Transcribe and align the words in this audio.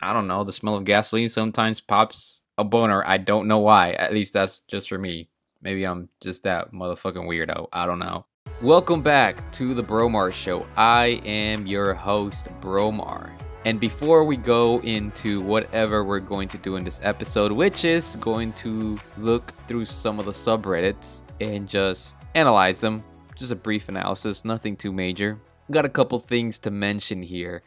I 0.00 0.12
don't 0.12 0.28
know, 0.28 0.44
the 0.44 0.52
smell 0.52 0.76
of 0.76 0.84
gasoline 0.84 1.28
sometimes 1.28 1.80
pops 1.80 2.44
a 2.56 2.62
boner. 2.62 3.02
I 3.04 3.18
don't 3.18 3.48
know 3.48 3.58
why. 3.58 3.94
At 3.94 4.12
least 4.12 4.32
that's 4.32 4.60
just 4.60 4.88
for 4.88 4.96
me. 4.96 5.28
Maybe 5.60 5.84
I'm 5.84 6.08
just 6.20 6.44
that 6.44 6.72
motherfucking 6.72 7.26
weirdo. 7.26 7.66
I 7.72 7.84
don't 7.84 7.98
know. 7.98 8.24
Welcome 8.62 9.02
back 9.02 9.50
to 9.54 9.74
the 9.74 9.82
Bromar 9.82 10.32
Show. 10.32 10.64
I 10.76 11.20
am 11.24 11.66
your 11.66 11.94
host, 11.94 12.46
Bromar. 12.60 13.32
And 13.64 13.80
before 13.80 14.22
we 14.22 14.36
go 14.36 14.78
into 14.82 15.40
whatever 15.40 16.04
we're 16.04 16.20
going 16.20 16.46
to 16.50 16.58
do 16.58 16.76
in 16.76 16.84
this 16.84 17.00
episode, 17.02 17.50
which 17.50 17.84
is 17.84 18.14
going 18.20 18.52
to 18.52 19.00
look 19.16 19.52
through 19.66 19.86
some 19.86 20.20
of 20.20 20.26
the 20.26 20.30
subreddits 20.30 21.22
and 21.40 21.68
just 21.68 22.14
analyze 22.36 22.80
them, 22.80 23.02
just 23.34 23.50
a 23.50 23.56
brief 23.56 23.88
analysis, 23.88 24.44
nothing 24.44 24.76
too 24.76 24.92
major. 24.92 25.40
Got 25.72 25.86
a 25.86 25.88
couple 25.88 26.20
things 26.20 26.60
to 26.60 26.70
mention 26.70 27.20
here. 27.20 27.64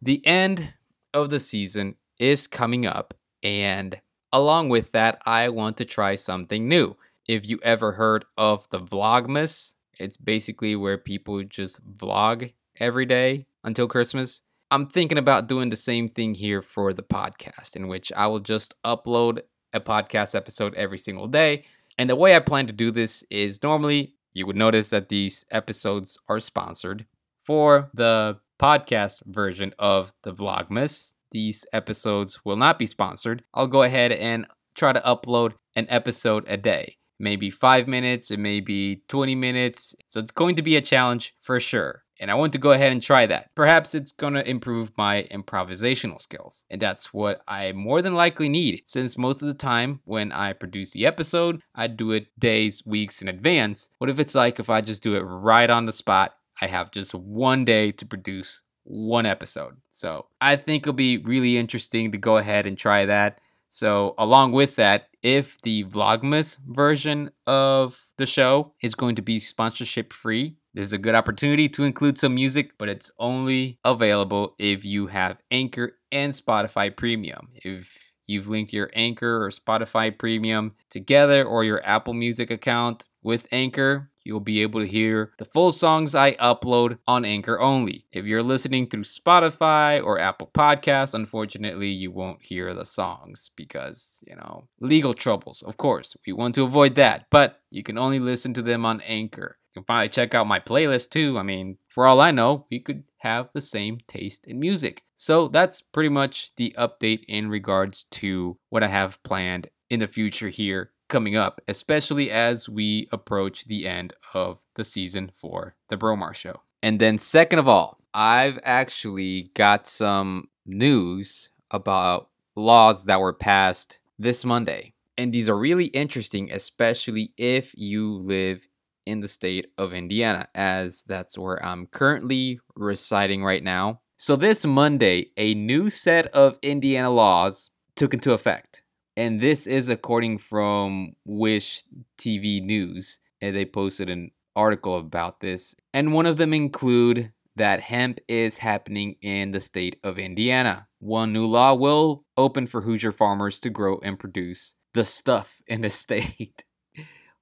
The 0.00 0.26
end 0.26 0.72
of 1.12 1.30
the 1.30 1.40
season 1.40 1.96
is 2.18 2.46
coming 2.46 2.86
up, 2.86 3.14
and 3.42 4.00
along 4.32 4.68
with 4.68 4.92
that, 4.92 5.20
I 5.26 5.48
want 5.48 5.76
to 5.78 5.84
try 5.84 6.14
something 6.14 6.68
new. 6.68 6.96
If 7.26 7.48
you 7.48 7.58
ever 7.62 7.92
heard 7.92 8.24
of 8.36 8.68
the 8.70 8.80
Vlogmas, 8.80 9.74
it's 9.98 10.16
basically 10.16 10.74
where 10.76 10.98
people 10.98 11.42
just 11.44 11.84
vlog 11.96 12.52
every 12.78 13.06
day 13.06 13.46
until 13.62 13.86
Christmas. 13.86 14.42
I'm 14.70 14.86
thinking 14.86 15.18
about 15.18 15.48
doing 15.48 15.68
the 15.68 15.76
same 15.76 16.08
thing 16.08 16.34
here 16.34 16.62
for 16.62 16.92
the 16.92 17.02
podcast, 17.02 17.76
in 17.76 17.88
which 17.88 18.12
I 18.16 18.26
will 18.26 18.40
just 18.40 18.74
upload 18.82 19.42
a 19.72 19.80
podcast 19.80 20.34
episode 20.34 20.74
every 20.74 20.98
single 20.98 21.26
day. 21.26 21.64
And 21.98 22.08
the 22.08 22.16
way 22.16 22.34
I 22.34 22.40
plan 22.40 22.66
to 22.66 22.72
do 22.72 22.90
this 22.90 23.24
is 23.30 23.62
normally 23.62 24.14
you 24.32 24.46
would 24.46 24.56
notice 24.56 24.90
that 24.90 25.08
these 25.08 25.44
episodes 25.50 26.18
are 26.28 26.40
sponsored. 26.40 27.06
For 27.40 27.90
the 27.94 28.38
podcast 28.60 29.24
version 29.24 29.72
of 29.78 30.12
the 30.22 30.32
Vlogmas, 30.32 31.14
these 31.30 31.64
episodes 31.72 32.44
will 32.44 32.56
not 32.56 32.78
be 32.78 32.86
sponsored. 32.86 33.42
I'll 33.54 33.66
go 33.66 33.82
ahead 33.82 34.12
and 34.12 34.46
try 34.74 34.92
to 34.92 35.00
upload 35.00 35.54
an 35.74 35.86
episode 35.88 36.44
a 36.46 36.56
day. 36.56 36.96
Maybe 37.18 37.50
five 37.50 37.88
minutes, 37.88 38.30
it 38.30 38.38
may 38.38 38.60
be 38.60 39.02
20 39.08 39.34
minutes. 39.34 39.94
So 40.06 40.20
it's 40.20 40.30
going 40.30 40.56
to 40.56 40.62
be 40.62 40.76
a 40.76 40.80
challenge 40.80 41.34
for 41.40 41.58
sure 41.58 42.04
and 42.20 42.30
I 42.30 42.34
want 42.34 42.52
to 42.52 42.58
go 42.58 42.72
ahead 42.72 42.92
and 42.92 43.02
try 43.02 43.26
that. 43.26 43.50
Perhaps 43.56 43.94
it's 43.94 44.12
gonna 44.12 44.42
improve 44.42 44.92
my 44.96 45.26
improvisational 45.32 46.20
skills, 46.20 46.64
and 46.68 46.80
that's 46.80 47.12
what 47.12 47.40
I 47.48 47.72
more 47.72 48.02
than 48.02 48.14
likely 48.14 48.48
need, 48.48 48.82
since 48.84 49.16
most 49.16 49.40
of 49.40 49.48
the 49.48 49.54
time 49.54 50.00
when 50.04 50.30
I 50.30 50.52
produce 50.52 50.90
the 50.90 51.06
episode, 51.06 51.62
I 51.74 51.86
do 51.86 52.12
it 52.12 52.26
days, 52.38 52.84
weeks 52.84 53.22
in 53.22 53.28
advance. 53.28 53.88
What 53.98 54.10
if 54.10 54.20
it's 54.20 54.34
like 54.34 54.60
if 54.60 54.68
I 54.68 54.82
just 54.82 55.02
do 55.02 55.16
it 55.16 55.20
right 55.20 55.70
on 55.70 55.86
the 55.86 55.92
spot? 55.92 56.34
I 56.60 56.66
have 56.66 56.90
just 56.90 57.14
one 57.14 57.64
day 57.64 57.90
to 57.92 58.06
produce 58.06 58.62
one 58.84 59.26
episode. 59.26 59.76
So 59.88 60.26
I 60.40 60.56
think 60.56 60.82
it'll 60.82 60.92
be 60.94 61.18
really 61.18 61.56
interesting 61.56 62.12
to 62.12 62.18
go 62.18 62.36
ahead 62.36 62.66
and 62.66 62.76
try 62.76 63.06
that. 63.06 63.40
So, 63.72 64.16
along 64.18 64.50
with 64.50 64.74
that, 64.76 65.10
if 65.22 65.60
the 65.60 65.84
Vlogmas 65.84 66.58
version 66.66 67.30
of 67.46 68.08
the 68.18 68.26
show 68.26 68.74
is 68.82 68.96
going 68.96 69.14
to 69.14 69.22
be 69.22 69.38
sponsorship 69.38 70.12
free, 70.12 70.56
there's 70.74 70.92
a 70.92 70.98
good 70.98 71.14
opportunity 71.14 71.68
to 71.70 71.84
include 71.84 72.18
some 72.18 72.34
music, 72.34 72.72
but 72.78 72.88
it's 72.88 73.12
only 73.20 73.78
available 73.84 74.56
if 74.58 74.84
you 74.84 75.06
have 75.06 75.40
Anchor 75.52 75.92
and 76.10 76.32
Spotify 76.32 76.94
Premium. 76.94 77.50
If 77.54 78.12
you've 78.26 78.48
linked 78.48 78.72
your 78.72 78.90
Anchor 78.92 79.44
or 79.44 79.50
Spotify 79.50 80.16
Premium 80.16 80.74
together 80.90 81.44
or 81.44 81.62
your 81.62 81.80
Apple 81.86 82.14
Music 82.14 82.50
account 82.50 83.06
with 83.22 83.46
Anchor, 83.52 84.09
you'll 84.24 84.40
be 84.40 84.62
able 84.62 84.80
to 84.80 84.86
hear 84.86 85.32
the 85.38 85.44
full 85.44 85.72
songs 85.72 86.14
I 86.14 86.32
upload 86.32 86.98
on 87.06 87.24
Anchor 87.24 87.60
only. 87.60 88.06
If 88.12 88.24
you're 88.24 88.42
listening 88.42 88.86
through 88.86 89.04
Spotify 89.04 90.02
or 90.02 90.18
Apple 90.18 90.50
Podcasts, 90.52 91.14
unfortunately, 91.14 91.88
you 91.88 92.10
won't 92.10 92.44
hear 92.44 92.74
the 92.74 92.84
songs 92.84 93.50
because, 93.56 94.22
you 94.26 94.36
know, 94.36 94.68
legal 94.80 95.14
troubles. 95.14 95.62
Of 95.62 95.76
course, 95.76 96.16
we 96.26 96.32
want 96.32 96.54
to 96.56 96.64
avoid 96.64 96.94
that, 96.96 97.26
but 97.30 97.60
you 97.70 97.82
can 97.82 97.98
only 97.98 98.18
listen 98.18 98.54
to 98.54 98.62
them 98.62 98.84
on 98.84 99.00
Anchor. 99.02 99.58
You 99.70 99.80
can 99.80 99.86
finally 99.86 100.08
check 100.08 100.34
out 100.34 100.48
my 100.48 100.58
playlist 100.58 101.10
too. 101.10 101.38
I 101.38 101.42
mean, 101.42 101.78
for 101.88 102.06
all 102.06 102.20
I 102.20 102.32
know, 102.32 102.66
we 102.70 102.80
could 102.80 103.04
have 103.18 103.50
the 103.52 103.60
same 103.60 103.98
taste 104.08 104.46
in 104.46 104.58
music. 104.58 105.04
So 105.14 105.48
that's 105.48 105.80
pretty 105.82 106.08
much 106.08 106.52
the 106.56 106.74
update 106.76 107.22
in 107.28 107.48
regards 107.48 108.04
to 108.12 108.58
what 108.68 108.82
I 108.82 108.88
have 108.88 109.22
planned 109.22 109.68
in 109.88 110.00
the 110.00 110.06
future 110.06 110.48
here 110.48 110.92
coming 111.10 111.36
up, 111.36 111.60
especially 111.68 112.30
as 112.30 112.68
we 112.68 113.08
approach 113.12 113.66
the 113.66 113.86
end 113.86 114.14
of 114.32 114.62
the 114.76 114.84
season 114.84 115.30
for 115.34 115.76
the 115.88 115.96
Bromar 115.96 116.34
Show. 116.34 116.62
And 116.82 116.98
then, 116.98 117.18
second 117.18 117.58
of 117.58 117.68
all, 117.68 117.98
I've 118.14 118.58
actually 118.62 119.50
got 119.54 119.86
some 119.86 120.48
news 120.64 121.50
about 121.70 122.30
laws 122.56 123.04
that 123.04 123.20
were 123.20 123.32
passed 123.32 124.00
this 124.18 124.44
Monday. 124.44 124.94
And 125.18 125.32
these 125.32 125.48
are 125.48 125.58
really 125.58 125.86
interesting, 125.86 126.50
especially 126.50 127.32
if 127.36 127.74
you 127.76 128.14
live 128.14 128.66
in 129.06 129.20
the 129.20 129.28
state 129.28 129.66
of 129.76 129.92
Indiana, 129.92 130.48
as 130.54 131.02
that's 131.02 131.36
where 131.36 131.62
I'm 131.64 131.86
currently 131.86 132.60
residing 132.74 133.44
right 133.44 133.62
now. 133.62 134.00
So, 134.16 134.36
this 134.36 134.64
Monday, 134.64 135.30
a 135.36 135.54
new 135.54 135.90
set 135.90 136.26
of 136.28 136.58
Indiana 136.62 137.10
laws 137.10 137.70
took 137.96 138.14
into 138.14 138.32
effect. 138.32 138.82
And 139.20 139.38
this 139.38 139.66
is 139.66 139.90
according 139.90 140.38
from 140.38 141.12
Wish 141.26 141.84
TV 142.16 142.62
News. 142.62 143.18
And 143.42 143.54
they 143.54 143.66
posted 143.66 144.08
an 144.08 144.30
article 144.56 144.96
about 144.96 145.40
this. 145.40 145.74
And 145.92 146.14
one 146.14 146.26
of 146.26 146.38
them 146.38 146.54
include 146.54 147.32
that 147.56 147.80
hemp 147.80 148.20
is 148.28 148.58
happening 148.58 149.16
in 149.20 149.50
the 149.50 149.60
state 149.60 149.98
of 150.02 150.18
Indiana. 150.18 150.88
One 151.00 151.32
new 151.32 151.46
law 151.46 151.74
will 151.74 152.24
open 152.38 152.66
for 152.66 152.80
Hoosier 152.80 153.12
farmers 153.12 153.60
to 153.60 153.68
grow 153.70 154.00
and 154.02 154.18
produce 154.18 154.74
the 154.94 155.04
stuff 155.04 155.60
in 155.66 155.82
the 155.82 155.90
state 156.04 156.64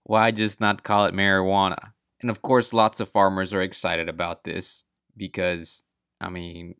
why 0.08 0.30
just 0.30 0.58
not 0.58 0.82
call 0.82 1.04
it 1.04 1.14
marijuana? 1.14 1.92
And 2.20 2.30
of 2.30 2.40
course, 2.40 2.72
lots 2.72 2.98
of 2.98 3.10
farmers 3.10 3.52
are 3.52 3.60
excited 3.60 4.08
about 4.08 4.42
this 4.42 4.84
because, 5.16 5.84
I 6.18 6.30
mean, 6.30 6.76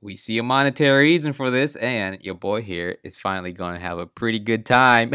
we 0.00 0.16
see 0.16 0.38
a 0.38 0.42
monetary 0.42 1.04
reason 1.04 1.32
for 1.32 1.50
this, 1.50 1.76
and 1.76 2.22
your 2.22 2.34
boy 2.34 2.62
here 2.62 2.98
is 3.02 3.18
finally 3.18 3.52
going 3.52 3.74
to 3.74 3.80
have 3.80 3.98
a 3.98 4.06
pretty 4.06 4.38
good 4.38 4.66
time. 4.66 5.12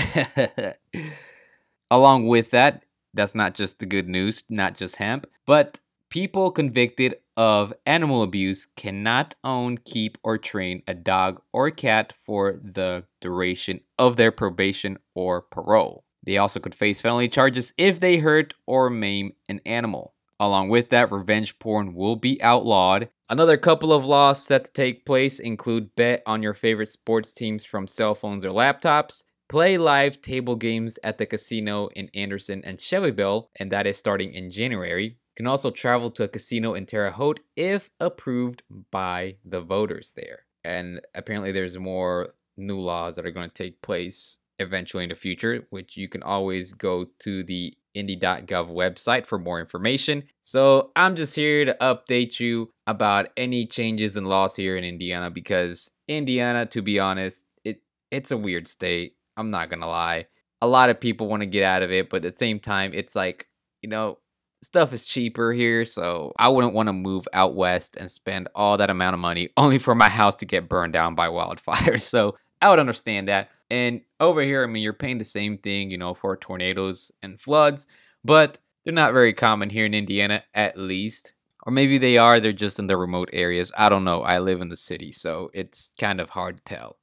Along 1.92 2.28
with 2.28 2.52
that, 2.52 2.84
that's 3.14 3.36
not 3.36 3.53
just 3.53 3.80
the 3.80 3.86
good 3.86 4.08
news, 4.08 4.44
not 4.50 4.75
just 4.75 4.96
hemp, 4.97 5.28
but 5.46 5.80
people 6.09 6.52
convicted 6.52 7.16
of 7.38 7.74
animal 7.86 8.22
abuse 8.24 8.68
cannot 8.75 9.36
own, 9.44 9.78
keep, 9.78 10.18
or 10.24 10.38
train 10.38 10.84
a 10.88 10.94
dog 10.94 11.42
or 11.53 11.72
cat 11.72 12.13
for 12.13 12.59
the 12.62 13.03
duration 13.19 13.81
of 13.98 14.16
their 14.16 14.31
probation 14.31 14.98
or 15.16 15.42
parole. 15.42 16.03
They 16.24 16.38
also 16.38 16.59
could 16.59 16.75
face 16.75 17.02
felony 17.02 17.30
charges 17.30 17.74
if 17.78 18.00
they 18.00 18.18
hurt 18.18 18.53
or 18.68 18.90
maim 18.90 19.34
an 19.50 19.62
animal. 19.66 20.13
Along 20.41 20.69
with 20.69 20.90
that, 20.90 21.12
revenge 21.12 21.59
porn 21.59 21.94
will 21.94 22.16
be 22.16 22.41
outlawed. 22.41 23.09
Another 23.29 23.57
couple 23.57 23.94
of 23.94 24.06
laws 24.06 24.44
set 24.44 24.66
to 24.66 24.74
take 24.74 25.06
place 25.06 25.40
include 25.40 25.96
bet 25.96 26.24
on 26.25 26.41
your 26.41 26.56
favorite 26.56 26.90
sports 26.90 27.31
teams 27.31 27.63
from 27.63 27.85
cell 27.85 28.16
phones 28.16 28.44
or 28.44 28.50
laptops, 28.50 29.24
play 29.47 29.78
live 29.78 30.19
table 30.19 30.56
games 30.56 30.97
at 31.03 31.19
the 31.19 31.28
casino 31.28 31.90
in 31.90 32.09
Anderson 32.16 32.63
and 32.66 32.81
Shelbyville, 32.81 33.51
and 33.59 33.72
that 33.72 33.85
is 33.85 33.97
starting 33.97 34.34
in 34.34 34.50
January. 34.50 35.06
You 35.06 35.35
can 35.35 35.46
also 35.46 35.69
travel 35.69 36.09
to 36.09 36.24
a 36.24 36.28
casino 36.28 36.74
in 36.74 36.88
Terre 36.88 37.12
Haute 37.12 37.41
if 37.56 37.91
approved 38.00 38.63
by 38.90 39.35
the 39.46 39.62
voters 39.62 40.13
there. 40.16 40.47
And 40.63 41.01
apparently, 41.13 41.51
there's 41.51 41.78
more 41.78 42.34
new 42.57 42.80
laws 42.80 43.16
that 43.16 43.28
are 43.28 43.31
going 43.31 43.47
to 43.47 43.63
take 43.63 43.84
place 43.84 44.40
eventually 44.57 45.03
in 45.03 45.09
the 45.09 45.16
future, 45.16 45.68
which 45.69 45.97
you 45.97 46.07
can 46.07 46.24
always 46.24 46.74
go 46.74 47.06
to 47.19 47.44
the 47.44 47.75
indy.gov 47.94 48.69
website 48.69 49.25
for 49.25 49.38
more 49.38 49.59
information. 49.59 50.24
So 50.40 50.91
I'm 50.96 51.16
just 51.16 51.35
here 51.35 51.66
to 51.66 51.75
update 51.81 52.40
you 52.40 52.72
about 52.88 53.29
any 53.38 53.66
changes 53.66 54.18
in 54.18 54.25
laws 54.25 54.56
here 54.56 54.78
in 54.78 54.84
Indiana 54.84 55.29
because 55.29 55.91
Indiana, 56.07 56.66
to 56.68 56.81
be 56.81 57.00
honest, 57.00 57.45
it 57.63 57.81
it's 58.10 58.31
a 58.31 58.38
weird 58.38 58.68
state. 58.68 59.16
I'm 59.38 59.51
not 59.51 59.69
gonna 59.69 59.89
lie. 59.89 60.27
A 60.62 60.68
lot 60.68 60.89
of 60.89 61.00
people 61.00 61.27
want 61.27 61.42
to 61.42 61.48
get 61.48 61.63
out 61.63 61.81
of 61.81 61.92
it, 61.92 62.10
but 62.10 62.18
at 62.18 62.31
the 62.31 62.38
same 62.38 62.60
time, 62.60 62.92
it's 62.94 63.16
like, 63.16 63.48
you 63.81 63.89
know, 63.89 64.19
stuff 64.62 64.94
is 64.94 65.06
cheaper 65.06 65.54
here, 65.54 65.86
so 65.86 66.33
I 66.38 66.50
wouldn't 66.50 66.74
want 66.74 66.88
to 66.88 66.94
move 66.94 67.27
out 67.33 67.56
west 67.56 67.98
and 67.98 68.10
spend 68.10 68.48
all 68.56 68.77
that 68.77 68.89
amount 68.89 69.16
of 69.16 69.19
money 69.19 69.50
only 69.57 69.80
for 69.80 69.95
my 69.95 70.10
house 70.10 70.36
to 70.38 70.45
get 70.45 70.69
burned 70.69 70.94
down 70.94 71.16
by 71.16 71.27
wildfires. 71.27 72.01
So 72.12 72.36
I 72.62 72.69
would 72.69 72.80
understand 72.80 73.28
that. 73.28 73.50
And 73.69 74.02
over 74.19 74.42
here, 74.42 74.63
I 74.63 74.68
mean, 74.68 74.84
you're 74.84 74.94
paying 74.94 75.18
the 75.18 75.25
same 75.25 75.58
thing, 75.58 75.92
you 75.92 75.98
know, 75.98 76.13
for 76.13 76.36
tornadoes 76.36 77.12
and 77.24 77.40
floods, 77.40 77.88
but 78.24 78.60
they're 78.84 78.94
not 78.94 79.13
very 79.13 79.34
common 79.34 79.69
here 79.69 79.86
in 79.86 79.94
Indiana, 79.94 80.44
at 80.54 80.78
least. 80.78 81.34
Or 81.63 81.72
maybe 81.72 81.98
they 81.98 82.18
are, 82.18 82.40
they're 82.40 82.52
just 82.52 82.80
in 82.80 82.88
the 82.88 82.98
remote 82.98 83.30
areas. 83.31 83.72
I 83.78 83.88
don't 83.88 84.04
know. 84.04 84.24
I 84.24 84.40
live 84.40 84.62
in 84.62 84.69
the 84.69 84.75
city, 84.75 85.12
so 85.12 85.52
it's 85.54 85.94
kind 86.00 86.19
of 86.19 86.31
hard 86.31 86.58
to 86.58 86.63
tell. 86.63 86.98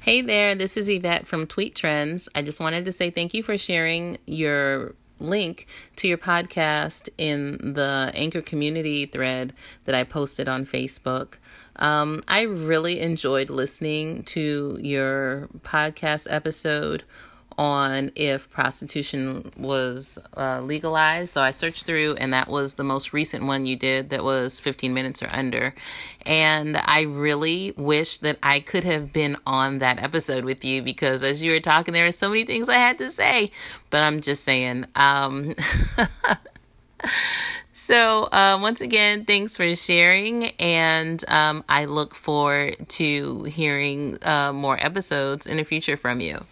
Hey 0.00 0.22
there, 0.22 0.54
this 0.54 0.76
is 0.76 0.88
Yvette 0.88 1.26
from 1.26 1.46
Tweet 1.46 1.74
Trends. 1.74 2.28
I 2.34 2.42
just 2.42 2.60
wanted 2.60 2.84
to 2.84 2.92
say 2.92 3.10
thank 3.10 3.34
you 3.34 3.42
for 3.42 3.58
sharing 3.58 4.18
your 4.26 4.94
link 5.18 5.66
to 5.96 6.08
your 6.08 6.18
podcast 6.18 7.08
in 7.18 7.74
the 7.74 8.12
Anchor 8.14 8.42
community 8.42 9.06
thread 9.06 9.54
that 9.84 9.94
I 9.94 10.04
posted 10.04 10.48
on 10.48 10.66
Facebook. 10.66 11.34
Um, 11.76 12.22
I 12.26 12.42
really 12.42 13.00
enjoyed 13.00 13.50
listening 13.50 14.24
to 14.24 14.78
your 14.80 15.48
podcast 15.62 16.26
episode 16.30 17.04
on 17.58 18.12
if 18.14 18.48
prostitution 18.50 19.50
was 19.58 20.18
uh, 20.36 20.60
legalized. 20.60 21.30
So 21.30 21.42
I 21.42 21.50
searched 21.50 21.84
through, 21.84 22.14
and 22.14 22.32
that 22.32 22.48
was 22.48 22.76
the 22.76 22.84
most 22.84 23.12
recent 23.12 23.44
one 23.44 23.66
you 23.66 23.76
did 23.76 24.10
that 24.10 24.22
was 24.24 24.60
15 24.60 24.94
minutes 24.94 25.22
or 25.22 25.28
under. 25.30 25.74
And 26.24 26.76
I 26.76 27.02
really 27.02 27.74
wish 27.76 28.18
that 28.18 28.38
I 28.42 28.60
could 28.60 28.84
have 28.84 29.12
been 29.12 29.36
on 29.44 29.80
that 29.80 30.00
episode 30.00 30.44
with 30.44 30.64
you 30.64 30.82
because 30.82 31.22
as 31.22 31.42
you 31.42 31.50
were 31.50 31.60
talking, 31.60 31.92
there 31.92 32.04
were 32.04 32.12
so 32.12 32.28
many 32.28 32.44
things 32.44 32.68
I 32.68 32.74
had 32.74 32.98
to 32.98 33.10
say. 33.10 33.50
But 33.90 34.02
I'm 34.02 34.20
just 34.20 34.44
saying. 34.44 34.86
Um, 34.94 35.54
So, 37.88 38.24
uh, 38.24 38.58
once 38.60 38.82
again, 38.82 39.24
thanks 39.24 39.56
for 39.56 39.74
sharing, 39.74 40.48
and 40.60 41.24
um, 41.26 41.64
I 41.70 41.86
look 41.86 42.14
forward 42.14 42.86
to 42.86 43.44
hearing 43.44 44.18
uh, 44.20 44.52
more 44.52 44.76
episodes 44.78 45.46
in 45.46 45.56
the 45.56 45.64
future 45.64 45.96
from 45.96 46.20
you. 46.20 46.44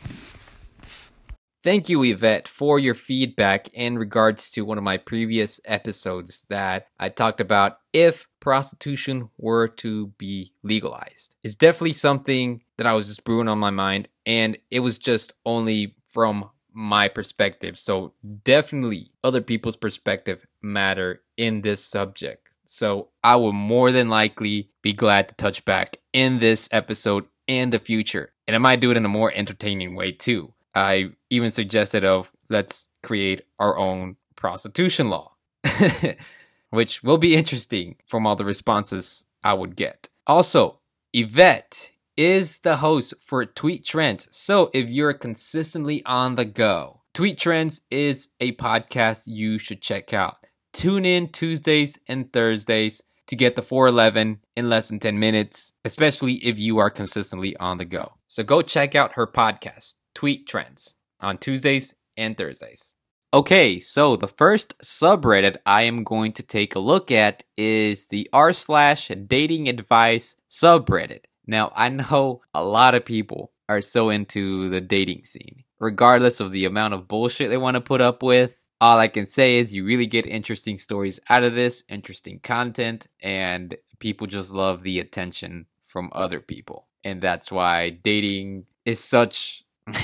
Thank 1.66 1.88
you, 1.88 2.04
Yvette, 2.04 2.46
for 2.46 2.78
your 2.78 2.94
feedback 2.94 3.66
in 3.74 3.98
regards 3.98 4.52
to 4.52 4.64
one 4.64 4.78
of 4.78 4.84
my 4.84 4.98
previous 4.98 5.60
episodes 5.64 6.46
that 6.48 6.86
I 7.00 7.08
talked 7.08 7.40
about 7.40 7.78
if 7.92 8.28
prostitution 8.38 9.30
were 9.36 9.66
to 9.82 10.06
be 10.16 10.52
legalized. 10.62 11.34
It's 11.42 11.56
definitely 11.56 11.94
something 11.94 12.62
that 12.76 12.86
I 12.86 12.92
was 12.92 13.08
just 13.08 13.24
brewing 13.24 13.48
on 13.48 13.58
my 13.58 13.70
mind, 13.70 14.08
and 14.24 14.56
it 14.70 14.78
was 14.78 14.96
just 14.96 15.32
only 15.44 15.96
from 16.08 16.48
my 16.72 17.08
perspective. 17.08 17.76
So, 17.76 18.12
definitely, 18.44 19.10
other 19.24 19.40
people's 19.40 19.76
perspective 19.76 20.46
matter 20.62 21.22
in 21.36 21.62
this 21.62 21.84
subject. 21.84 22.48
So, 22.64 23.08
I 23.24 23.34
will 23.34 23.52
more 23.52 23.90
than 23.90 24.08
likely 24.08 24.70
be 24.82 24.92
glad 24.92 25.30
to 25.30 25.34
touch 25.34 25.64
back 25.64 25.96
in 26.12 26.38
this 26.38 26.68
episode 26.70 27.24
in 27.48 27.70
the 27.70 27.80
future. 27.80 28.34
And 28.46 28.54
I 28.54 28.60
might 28.60 28.78
do 28.78 28.92
it 28.92 28.96
in 28.96 29.04
a 29.04 29.08
more 29.08 29.32
entertaining 29.34 29.96
way 29.96 30.12
too. 30.12 30.52
I 30.76 31.08
even 31.30 31.50
suggested 31.50 32.04
of 32.04 32.30
let's 32.50 32.88
create 33.02 33.42
our 33.58 33.78
own 33.78 34.16
prostitution 34.36 35.08
law, 35.08 35.32
which 36.70 37.02
will 37.02 37.16
be 37.16 37.34
interesting 37.34 37.96
from 38.06 38.26
all 38.26 38.36
the 38.36 38.44
responses 38.44 39.24
I 39.42 39.54
would 39.54 39.74
get. 39.74 40.10
Also, 40.26 40.80
Yvette 41.14 41.92
is 42.14 42.60
the 42.60 42.76
host 42.76 43.14
for 43.24 43.46
Tweet 43.46 43.86
Trends. 43.86 44.28
So 44.36 44.70
if 44.74 44.90
you're 44.90 45.14
consistently 45.14 46.04
on 46.04 46.34
the 46.34 46.44
go, 46.44 47.00
Tweet 47.14 47.38
Trends 47.38 47.80
is 47.90 48.28
a 48.38 48.52
podcast 48.52 49.26
you 49.26 49.56
should 49.56 49.80
check 49.80 50.12
out. 50.12 50.44
Tune 50.74 51.06
in 51.06 51.28
Tuesdays 51.28 51.98
and 52.06 52.30
Thursdays 52.30 53.02
to 53.28 53.34
get 53.34 53.56
the 53.56 53.62
411 53.62 54.40
in 54.54 54.68
less 54.68 54.88
than 54.88 54.98
10 54.98 55.18
minutes, 55.18 55.72
especially 55.86 56.34
if 56.34 56.58
you 56.58 56.76
are 56.76 56.90
consistently 56.90 57.56
on 57.56 57.78
the 57.78 57.86
go. 57.86 58.12
So 58.28 58.42
go 58.42 58.60
check 58.60 58.94
out 58.94 59.14
her 59.14 59.26
podcast 59.26 59.94
tweet 60.16 60.46
trends 60.46 60.94
on 61.20 61.36
Tuesdays 61.36 61.94
and 62.16 62.36
Thursdays. 62.38 62.94
Okay, 63.34 63.78
so 63.78 64.16
the 64.16 64.26
first 64.26 64.78
subreddit 64.78 65.58
I 65.66 65.82
am 65.82 66.04
going 66.04 66.32
to 66.32 66.42
take 66.42 66.74
a 66.74 66.78
look 66.78 67.12
at 67.12 67.44
is 67.54 68.06
the 68.06 68.26
r 68.32 68.54
slash 68.54 69.08
dating 69.08 69.68
advice 69.68 70.36
subreddit. 70.48 71.24
Now, 71.46 71.70
I 71.76 71.90
know 71.90 72.40
a 72.54 72.64
lot 72.64 72.94
of 72.94 73.04
people 73.04 73.52
are 73.68 73.82
so 73.82 74.08
into 74.08 74.70
the 74.70 74.80
dating 74.80 75.24
scene, 75.24 75.64
regardless 75.78 76.40
of 76.40 76.50
the 76.50 76.64
amount 76.64 76.94
of 76.94 77.08
bullshit 77.08 77.50
they 77.50 77.58
want 77.58 77.74
to 77.74 77.82
put 77.82 78.00
up 78.00 78.22
with. 78.22 78.62
All 78.80 78.98
I 78.98 79.08
can 79.08 79.26
say 79.26 79.58
is 79.58 79.74
you 79.74 79.84
really 79.84 80.06
get 80.06 80.24
interesting 80.24 80.78
stories 80.78 81.20
out 81.28 81.42
of 81.42 81.54
this, 81.54 81.84
interesting 81.90 82.40
content, 82.40 83.06
and 83.20 83.76
people 83.98 84.26
just 84.26 84.54
love 84.54 84.82
the 84.82 84.98
attention 84.98 85.66
from 85.84 86.10
other 86.14 86.40
people. 86.40 86.86
And 87.04 87.20
that's 87.20 87.52
why 87.52 87.90
dating 87.90 88.64
is 88.86 89.00
such 89.00 89.65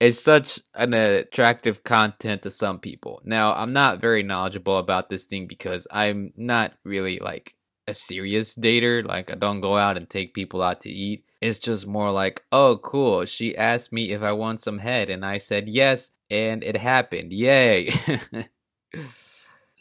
it's 0.00 0.22
such 0.22 0.60
an 0.74 0.94
attractive 0.94 1.84
content 1.84 2.42
to 2.42 2.50
some 2.50 2.78
people. 2.78 3.20
Now, 3.24 3.52
I'm 3.54 3.72
not 3.72 4.00
very 4.00 4.22
knowledgeable 4.22 4.78
about 4.78 5.08
this 5.08 5.26
thing 5.26 5.46
because 5.46 5.86
I'm 5.90 6.32
not 6.36 6.72
really 6.84 7.18
like 7.18 7.54
a 7.86 7.94
serious 7.94 8.54
dater. 8.56 9.04
Like, 9.04 9.30
I 9.30 9.34
don't 9.34 9.60
go 9.60 9.76
out 9.76 9.96
and 9.96 10.08
take 10.08 10.34
people 10.34 10.62
out 10.62 10.80
to 10.82 10.90
eat. 10.90 11.24
It's 11.40 11.58
just 11.58 11.86
more 11.86 12.10
like, 12.10 12.42
oh, 12.52 12.78
cool. 12.78 13.24
She 13.24 13.56
asked 13.56 13.92
me 13.92 14.12
if 14.12 14.22
I 14.22 14.32
want 14.32 14.60
some 14.60 14.78
head, 14.78 15.10
and 15.10 15.24
I 15.24 15.38
said 15.38 15.68
yes, 15.68 16.10
and 16.30 16.62
it 16.62 16.76
happened. 16.76 17.32
Yay. 17.32 17.92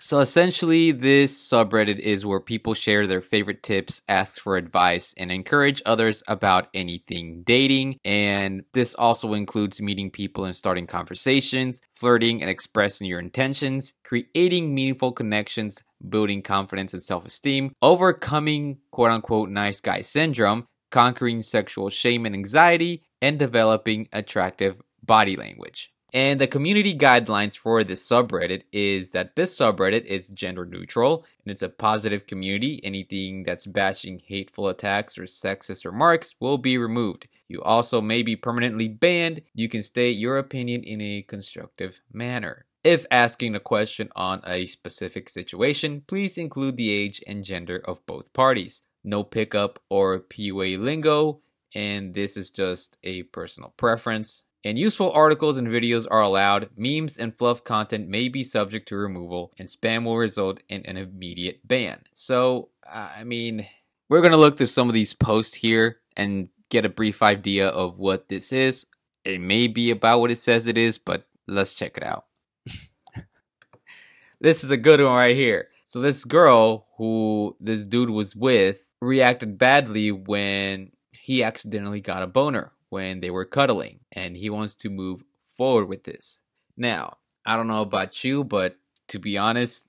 So 0.01 0.19
essentially, 0.19 0.93
this 0.93 1.37
subreddit 1.37 1.99
is 1.99 2.25
where 2.25 2.39
people 2.39 2.73
share 2.73 3.05
their 3.05 3.19
favorite 3.21 3.61
tips, 3.61 4.01
ask 4.07 4.39
for 4.39 4.55
advice, 4.55 5.13
and 5.17 5.29
encourage 5.29 5.81
others 5.85 6.23
about 6.25 6.69
anything 6.73 7.43
dating. 7.43 7.97
And 8.05 8.63
this 8.71 8.95
also 8.95 9.33
includes 9.33 9.81
meeting 9.81 10.09
people 10.09 10.45
and 10.45 10.55
starting 10.55 10.87
conversations, 10.87 11.81
flirting 11.93 12.41
and 12.41 12.49
expressing 12.49 13.07
your 13.07 13.19
intentions, 13.19 13.93
creating 14.05 14.73
meaningful 14.73 15.11
connections, 15.11 15.83
building 16.07 16.43
confidence 16.43 16.93
and 16.93 17.03
self 17.03 17.25
esteem, 17.25 17.73
overcoming 17.81 18.77
quote 18.91 19.11
unquote 19.11 19.49
nice 19.49 19.81
guy 19.81 19.99
syndrome, 19.99 20.65
conquering 20.91 21.41
sexual 21.41 21.89
shame 21.89 22.25
and 22.25 22.33
anxiety, 22.33 23.03
and 23.21 23.37
developing 23.37 24.07
attractive 24.13 24.81
body 25.03 25.35
language. 25.35 25.91
And 26.13 26.41
the 26.41 26.47
community 26.47 26.95
guidelines 26.95 27.57
for 27.57 27.83
this 27.83 28.07
subreddit 28.07 28.63
is 28.71 29.11
that 29.11 29.35
this 29.35 29.55
subreddit 29.55 30.05
is 30.05 30.29
gender 30.29 30.65
neutral 30.65 31.25
and 31.45 31.51
it's 31.51 31.61
a 31.61 31.69
positive 31.69 32.25
community. 32.25 32.79
Anything 32.83 33.43
that's 33.43 33.67
bashing 33.67 34.19
hateful 34.25 34.67
attacks 34.67 35.17
or 35.17 35.23
sexist 35.23 35.85
remarks 35.85 36.33
will 36.39 36.57
be 36.57 36.77
removed. 36.77 37.27
You 37.47 37.61
also 37.61 38.01
may 38.01 38.23
be 38.23 38.35
permanently 38.35 38.87
banned. 38.87 39.41
You 39.53 39.69
can 39.69 39.83
state 39.83 40.17
your 40.17 40.37
opinion 40.37 40.83
in 40.83 41.01
a 41.01 41.21
constructive 41.21 42.01
manner. 42.11 42.65
If 42.83 43.05
asking 43.11 43.55
a 43.55 43.59
question 43.59 44.09
on 44.15 44.41
a 44.47 44.65
specific 44.65 45.29
situation, 45.29 46.03
please 46.07 46.37
include 46.37 46.77
the 46.77 46.89
age 46.89 47.21
and 47.27 47.43
gender 47.43 47.81
of 47.85 48.05
both 48.05 48.31
parties. 48.33 48.83
No 49.03 49.23
pickup 49.23 49.79
or 49.89 50.19
PUA 50.19 50.79
lingo, 50.79 51.41
and 51.75 52.13
this 52.13 52.37
is 52.37 52.49
just 52.49 52.97
a 53.03 53.23
personal 53.23 53.73
preference. 53.77 54.43
And 54.65 54.77
useful 54.77 55.11
articles 55.11 55.57
and 55.57 55.69
videos 55.69 56.05
are 56.09 56.21
allowed. 56.21 56.69
Memes 56.75 57.17
and 57.17 57.37
fluff 57.37 57.63
content 57.63 58.09
may 58.09 58.27
be 58.27 58.43
subject 58.43 58.89
to 58.89 58.97
removal, 58.97 59.53
and 59.57 59.69
spam 59.69 60.03
will 60.03 60.17
result 60.17 60.61
in 60.67 60.85
an 60.85 60.97
immediate 60.97 61.65
ban. 61.65 62.01
So, 62.11 62.69
I 62.91 63.23
mean, 63.23 63.67
we're 64.09 64.21
going 64.21 64.33
to 64.33 64.37
look 64.37 64.57
through 64.57 64.67
some 64.67 64.89
of 64.89 64.93
these 64.93 65.13
posts 65.13 65.55
here 65.55 65.99
and 66.17 66.49
get 66.69 66.85
a 66.85 66.89
brief 66.89 67.23
idea 67.23 67.69
of 67.69 67.99
what 67.99 68.27
this 68.27 68.51
is. 68.51 68.85
It 69.23 69.39
may 69.39 69.67
be 69.67 69.91
about 69.91 70.19
what 70.19 70.31
it 70.31 70.37
says 70.37 70.67
it 70.67 70.77
is, 70.77 70.97
but 70.97 71.25
let's 71.47 71.73
check 71.73 71.95
it 71.95 72.03
out. 72.03 72.25
this 74.41 74.65
is 74.65 74.71
a 74.71 74.77
good 74.77 74.99
one 74.99 75.13
right 75.13 75.37
here. 75.37 75.69
So, 75.85 76.01
this 76.01 76.25
girl 76.25 76.87
who 76.97 77.55
this 77.61 77.85
dude 77.85 78.09
was 78.09 78.35
with 78.35 78.85
reacted 78.99 79.57
badly 79.57 80.11
when 80.11 80.91
he 81.13 81.43
accidentally 81.43 82.01
got 82.01 82.23
a 82.23 82.27
boner 82.27 82.73
when 82.89 83.19
they 83.19 83.29
were 83.29 83.45
cuddling, 83.45 83.99
and 84.11 84.35
he 84.35 84.49
wants 84.49 84.75
to 84.75 84.89
move 84.89 85.23
forward 85.45 85.85
with 85.85 86.03
this. 86.03 86.41
Now, 86.77 87.17
I 87.45 87.55
don't 87.55 87.67
know 87.67 87.81
about 87.81 88.23
you, 88.23 88.43
but 88.43 88.75
to 89.09 89.19
be 89.19 89.37
honest, 89.37 89.87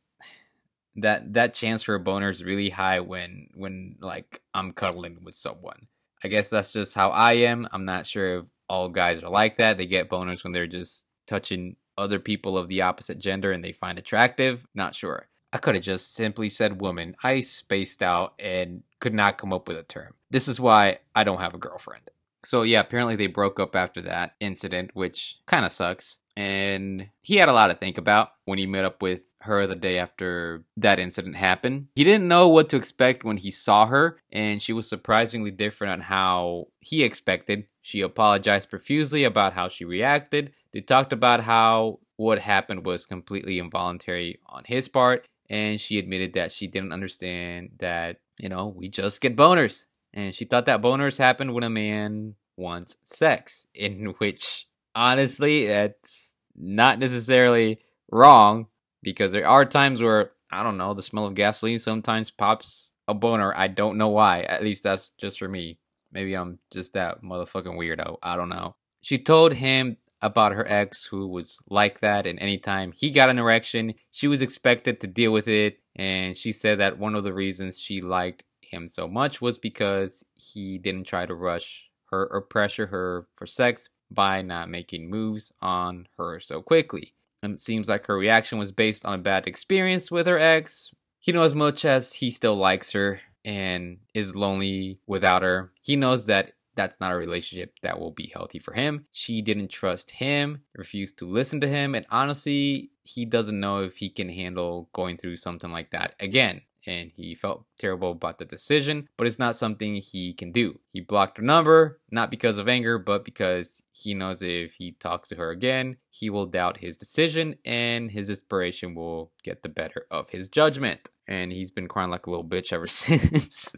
that 0.97 1.35
that 1.35 1.55
chance 1.55 1.83
for 1.83 1.95
a 1.95 2.01
boner 2.01 2.31
is 2.31 2.45
really 2.45 2.71
high 2.71 3.01
when 3.01 3.49
when 3.55 3.97
like 4.01 4.43
I'm 4.55 4.73
cuddling 4.73 5.19
with 5.25 5.35
someone. 5.35 5.87
I 6.23 6.29
guess 6.29 6.51
that's 6.51 6.73
just 6.73 6.95
how 6.95 7.11
I 7.11 7.33
am. 7.33 7.69
I'm 7.73 7.85
not 7.85 8.07
sure 8.07 8.39
if 8.39 8.45
all 8.69 8.89
guys 8.89 9.23
are 9.23 9.31
like 9.31 9.57
that. 9.57 9.79
They 9.79 9.87
get 9.87 10.11
boners 10.11 10.45
when 10.45 10.53
they're 10.53 10.67
just 10.67 11.07
touching 11.27 11.77
other 11.97 12.19
people 12.19 12.59
of 12.59 12.69
the 12.69 12.83
opposite 12.83 13.19
gender 13.19 13.53
and 13.53 13.65
they 13.65 13.73
find 13.73 13.99
attractive. 13.99 14.67
Not 14.75 14.95
sure. 14.95 15.29
I 15.53 15.59
could 15.59 15.75
have 15.75 15.85
just 15.85 16.15
simply 16.15 16.49
said 16.49 16.81
woman. 16.81 17.17
I 17.23 17.41
spaced 17.41 18.03
out 18.03 18.35
and 18.39 18.83
could 19.01 19.15
not 19.15 19.39
come 19.39 19.53
up 19.53 19.67
with 19.67 19.79
a 19.79 19.83
term. 19.83 20.15
This 20.31 20.47
is 20.47 20.61
why 20.61 20.99
I 21.15 21.25
don't 21.25 21.41
have 21.41 21.55
a 21.55 21.59
girlfriend. 21.59 22.11
So 22.45 22.63
yeah, 22.63 22.81
apparently 22.81 23.17
they 23.17 23.27
broke 23.27 23.61
up 23.61 23.77
after 23.77 24.01
that 24.03 24.33
incident, 24.41 24.91
which 24.95 25.39
kind 25.47 25.65
of 25.65 25.73
sucks. 25.73 26.19
And 26.37 27.11
he 27.21 27.37
had 27.37 27.49
a 27.49 27.53
lot 27.53 27.69
to 27.69 27.75
think 27.75 27.99
about 27.99 28.31
when 28.45 28.59
he 28.59 28.67
met 28.67 28.85
up 28.85 29.03
with 29.03 29.27
her 29.41 29.67
the 29.67 29.75
day 29.75 29.99
after 29.99 30.65
that 30.77 30.99
incident 30.99 31.37
happened. 31.37 31.89
He 31.95 32.05
didn't 32.05 32.29
know 32.29 32.49
what 32.49 32.69
to 32.71 32.77
expect 32.77 33.25
when 33.25 33.39
he 33.39 33.51
saw 33.51 33.87
her, 33.87 34.21
and 34.31 34.61
she 34.63 34.73
was 34.73 34.89
surprisingly 34.89 35.51
different 35.51 35.93
on 35.93 36.01
how 36.01 36.69
he 36.81 37.03
expected. 37.03 37.67
She 37.83 38.01
apologized 38.03 38.71
profusely 38.71 39.25
about 39.25 39.55
how 39.55 39.69
she 39.69 39.85
reacted. 39.85 40.53
They 40.73 40.81
talked 40.81 41.13
about 41.13 41.41
how 41.41 42.01
what 42.17 42.39
happened 42.39 42.85
was 42.85 43.07
completely 43.07 43.59
involuntary 43.59 44.39
on 44.47 44.65
his 44.67 44.89
part, 44.89 45.27
and 45.49 45.81
she 45.81 45.99
admitted 45.99 46.35
that 46.35 46.53
she 46.53 46.67
didn't 46.67 46.93
understand 46.93 47.71
that, 47.81 48.19
you 48.39 48.49
know, 48.49 48.69
we 48.69 48.89
just 48.89 49.21
get 49.21 49.37
boners 49.37 49.87
and 50.13 50.35
she 50.35 50.45
thought 50.45 50.67
that 50.67 50.83
boners 50.83 51.19
happened 51.19 51.55
when 51.55 51.65
a 51.65 51.71
man 51.71 52.35
wants 52.57 52.99
sex, 53.05 53.67
in 53.75 54.15
which 54.19 54.67
honestly, 54.95 55.67
that's 55.67 56.33
not 56.57 56.99
necessarily 56.99 57.81
wrong 58.11 58.67
because 59.03 59.33
there 59.33 59.49
are 59.49 59.65
times 59.65 60.03
where 60.03 60.33
I 60.53 60.63
don't 60.63 60.79
know, 60.79 60.95
the 60.95 61.03
smell 61.03 61.27
of 61.27 61.35
gasoline 61.35 61.79
sometimes 61.79 62.31
pops 62.31 62.95
a 63.07 63.15
boner. 63.15 63.57
I 63.57 63.69
don't 63.69 63.99
know 63.99 64.09
why. 64.09 64.43
At 64.43 64.65
least 64.65 64.83
that's 64.83 65.11
just 65.11 65.39
for 65.39 65.49
me. 65.49 65.79
Maybe 66.13 66.35
I'm 66.35 66.59
just 66.73 66.95
that 66.95 67.23
motherfucking 67.23 67.77
weirdo. 67.77 68.17
I 68.21 68.37
don't 68.37 68.49
know. 68.49 68.75
She 69.01 69.17
told 69.17 69.55
him 69.55 69.97
about 70.21 70.53
her 70.53 70.67
ex 70.69 71.05
who 71.07 71.29
was 71.29 71.59
like 71.71 72.01
that 72.01 72.27
and 72.27 72.39
anytime 72.41 72.93
he 72.93 73.11
got 73.11 73.31
an 73.31 73.39
erection, 73.39 73.95
she 74.11 74.27
was 74.27 74.43
expected 74.43 75.01
to 75.01 75.07
deal 75.07 75.33
with 75.33 75.49
it 75.49 75.79
and 75.97 76.37
she 76.37 76.53
said 76.53 76.81
that 76.81 76.99
one 76.99 77.15
of 77.15 77.25
the 77.25 77.33
reasons 77.33 77.79
she 77.79 78.01
liked 78.01 78.45
him 78.71 78.89
so 78.89 79.09
much 79.09 79.41
was 79.41 79.59
because 79.59 80.25
he 80.35 80.79
didn't 80.79 81.05
try 81.07 81.27
to 81.27 81.35
rush 81.35 81.91
her 82.11 82.27
or 82.31 82.41
pressure 82.41 82.87
her 82.87 83.27
for 83.37 83.47
sex 83.47 83.89
by 84.11 84.43
not 84.43 84.69
making 84.69 85.11
moves 85.11 85.53
on 85.61 86.07
her 86.17 86.41
so 86.41 86.63
quickly. 86.63 87.15
And 87.43 87.55
it 87.55 87.61
seems 87.61 87.89
like 87.89 88.07
her 88.07 88.17
reaction 88.17 88.59
was 88.59 88.73
based 88.73 89.07
on 89.07 89.15
a 89.15 89.23
bad 89.23 89.47
experience 89.47 90.11
with 90.11 90.27
her 90.27 90.39
ex. 90.39 90.91
He 91.21 91.33
knows 91.33 91.55
much 91.55 91.85
as 91.85 92.15
he 92.15 92.31
still 92.31 92.57
likes 92.57 92.93
her 92.93 93.21
and 93.45 93.99
is 94.15 94.37
lonely 94.37 94.99
without 95.07 95.43
her. 95.43 95.73
He 95.81 95.97
knows 95.97 96.27
that 96.27 96.53
that's 96.77 97.01
not 97.01 97.13
a 97.13 97.17
relationship 97.17 97.75
that 97.83 97.99
will 97.99 98.11
be 98.11 98.31
healthy 98.33 98.59
for 98.59 98.73
him. 98.73 99.07
She 99.11 99.43
didn't 99.43 99.69
trust 99.69 100.13
him, 100.13 100.63
refused 100.75 101.19
to 101.19 101.27
listen 101.27 101.61
to 101.61 101.69
him, 101.69 101.95
and 101.95 102.07
honestly, 102.11 102.91
he 103.03 103.25
doesn't 103.25 103.59
know 103.59 103.83
if 103.83 103.97
he 103.97 104.09
can 104.09 104.29
handle 104.29 104.89
going 104.93 105.17
through 105.17 105.37
something 105.37 105.71
like 105.73 105.91
that 105.91 106.15
again 106.21 106.63
and 106.87 107.11
he 107.15 107.35
felt 107.35 107.65
terrible 107.79 108.13
about 108.13 108.39
the 108.39 108.45
decision, 108.45 109.09
but 109.17 109.27
it's 109.27 109.39
not 109.39 109.57
something 109.57 109.97
he 109.97 110.33
can 110.33 110.53
do. 110.53 110.79
He 110.93 111.01
blocked 111.01 111.39
her 111.39 111.43
number, 111.43 112.01
not 112.11 112.31
because 112.31 112.59
of 112.59 112.69
anger, 112.69 112.99
but 112.99 113.25
because 113.25 113.83
he 113.91 114.15
knows 114.15 114.43
if 114.43 114.75
he 114.75 114.93
talks 114.93 115.29
to 115.29 115.37
her 115.37 115.51
again, 115.51 115.97
he 116.09 116.31
will 116.31 116.47
doubt 116.47 116.79
his 116.79 116.97
decision 116.97 117.57
and 117.65 118.11
his 118.11 118.31
inspiration 118.31 118.95
will 118.95 119.33
get 119.43 119.63
the 119.63 119.69
better 119.69 120.07
of 120.11 120.31
his 120.31 120.49
judgment. 120.49 121.11
And 121.29 121.53
he's 121.53 121.71
been 121.71 121.89
crying 121.89 122.11
like 122.11 122.27
a 122.27 122.31
little 122.31 122.45
bitch 122.45 122.73
ever 122.73 122.87
since. 122.87 123.77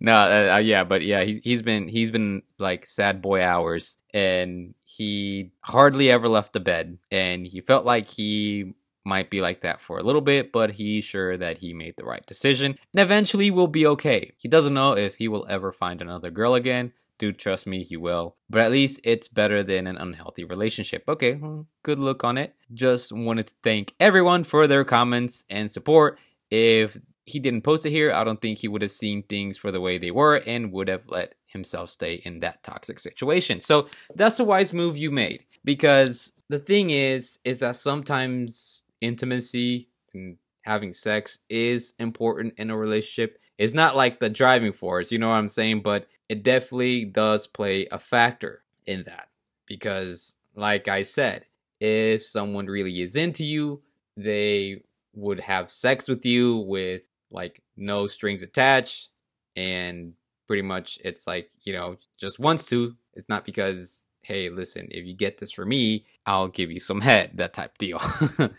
no, 0.00 0.14
uh, 0.14 0.54
uh, 0.54 0.58
yeah, 0.58 0.84
but 0.84 1.02
yeah, 1.02 1.22
he's 1.22 1.38
he's 1.44 1.62
been 1.62 1.86
he's 1.86 2.10
been 2.10 2.42
like 2.58 2.84
sad 2.86 3.22
boy 3.22 3.44
hours, 3.44 3.98
and 4.12 4.74
he 4.84 5.52
hardly 5.60 6.10
ever 6.10 6.28
left 6.28 6.52
the 6.52 6.60
bed, 6.60 6.98
and 7.12 7.46
he 7.46 7.60
felt 7.60 7.84
like 7.84 8.08
he 8.08 8.74
might 9.04 9.30
be 9.30 9.40
like 9.40 9.60
that 9.60 9.80
for 9.80 9.98
a 9.98 10.02
little 10.02 10.20
bit, 10.20 10.52
but 10.52 10.72
he's 10.72 11.04
sure 11.04 11.36
that 11.36 11.58
he 11.58 11.74
made 11.74 11.94
the 11.96 12.04
right 12.04 12.24
decision 12.26 12.78
and 12.92 13.02
eventually 13.02 13.50
will 13.50 13.68
be 13.68 13.86
okay. 13.86 14.32
He 14.38 14.48
doesn't 14.48 14.74
know 14.74 14.96
if 14.96 15.16
he 15.16 15.28
will 15.28 15.46
ever 15.48 15.72
find 15.72 16.00
another 16.00 16.30
girl 16.30 16.54
again. 16.54 16.92
Dude, 17.18 17.38
trust 17.38 17.66
me, 17.66 17.84
he 17.84 17.96
will. 17.96 18.36
But 18.50 18.62
at 18.62 18.72
least 18.72 19.00
it's 19.04 19.28
better 19.28 19.62
than 19.62 19.86
an 19.86 19.96
unhealthy 19.96 20.44
relationship. 20.44 21.04
Okay, 21.08 21.34
hmm, 21.34 21.62
good 21.82 21.98
look 21.98 22.24
on 22.24 22.38
it. 22.38 22.54
Just 22.72 23.12
wanted 23.12 23.46
to 23.46 23.54
thank 23.62 23.94
everyone 24.00 24.42
for 24.42 24.66
their 24.66 24.84
comments 24.84 25.44
and 25.48 25.70
support. 25.70 26.18
If 26.50 26.98
he 27.24 27.38
didn't 27.38 27.62
post 27.62 27.86
it 27.86 27.90
here, 27.90 28.12
I 28.12 28.24
don't 28.24 28.40
think 28.40 28.58
he 28.58 28.68
would 28.68 28.82
have 28.82 28.92
seen 28.92 29.22
things 29.22 29.56
for 29.56 29.70
the 29.70 29.80
way 29.80 29.98
they 29.98 30.10
were 30.10 30.36
and 30.46 30.72
would 30.72 30.88
have 30.88 31.08
let 31.08 31.34
himself 31.46 31.90
stay 31.90 32.14
in 32.24 32.40
that 32.40 32.62
toxic 32.62 32.98
situation. 32.98 33.60
So 33.60 33.86
that's 34.14 34.40
a 34.40 34.44
wise 34.44 34.72
move 34.72 34.96
you 34.98 35.10
made 35.10 35.44
because 35.64 36.32
the 36.48 36.58
thing 36.58 36.90
is, 36.90 37.38
is 37.44 37.60
that 37.60 37.76
sometimes 37.76 38.83
intimacy 39.04 39.88
and 40.12 40.36
having 40.62 40.92
sex 40.92 41.40
is 41.48 41.94
important 41.98 42.54
in 42.56 42.70
a 42.70 42.76
relationship. 42.76 43.38
It's 43.58 43.74
not 43.74 43.96
like 43.96 44.18
the 44.18 44.30
driving 44.30 44.72
force, 44.72 45.12
you 45.12 45.18
know 45.18 45.28
what 45.28 45.34
I'm 45.34 45.48
saying? 45.48 45.82
But 45.82 46.06
it 46.28 46.42
definitely 46.42 47.04
does 47.04 47.46
play 47.46 47.86
a 47.92 47.98
factor 47.98 48.62
in 48.86 49.04
that. 49.04 49.28
Because, 49.66 50.34
like 50.54 50.88
I 50.88 51.02
said, 51.02 51.46
if 51.80 52.24
someone 52.24 52.66
really 52.66 53.02
is 53.02 53.16
into 53.16 53.44
you, 53.44 53.82
they 54.16 54.82
would 55.14 55.40
have 55.40 55.70
sex 55.70 56.08
with 56.08 56.24
you 56.24 56.58
with 56.58 57.08
like 57.30 57.62
no 57.76 58.06
strings 58.06 58.42
attached. 58.42 59.08
And 59.56 60.14
pretty 60.46 60.62
much 60.62 60.98
it's 61.04 61.26
like, 61.26 61.50
you 61.62 61.72
know, 61.72 61.96
just 62.18 62.38
wants 62.38 62.66
to. 62.68 62.96
It's 63.14 63.28
not 63.28 63.44
because, 63.44 64.04
hey, 64.22 64.48
listen, 64.48 64.88
if 64.90 65.06
you 65.06 65.14
get 65.14 65.38
this 65.38 65.52
for 65.52 65.64
me, 65.64 66.04
I'll 66.26 66.48
give 66.48 66.70
you 66.70 66.80
some 66.80 67.00
head, 67.00 67.32
that 67.34 67.52
type 67.52 67.78
deal. 67.78 68.00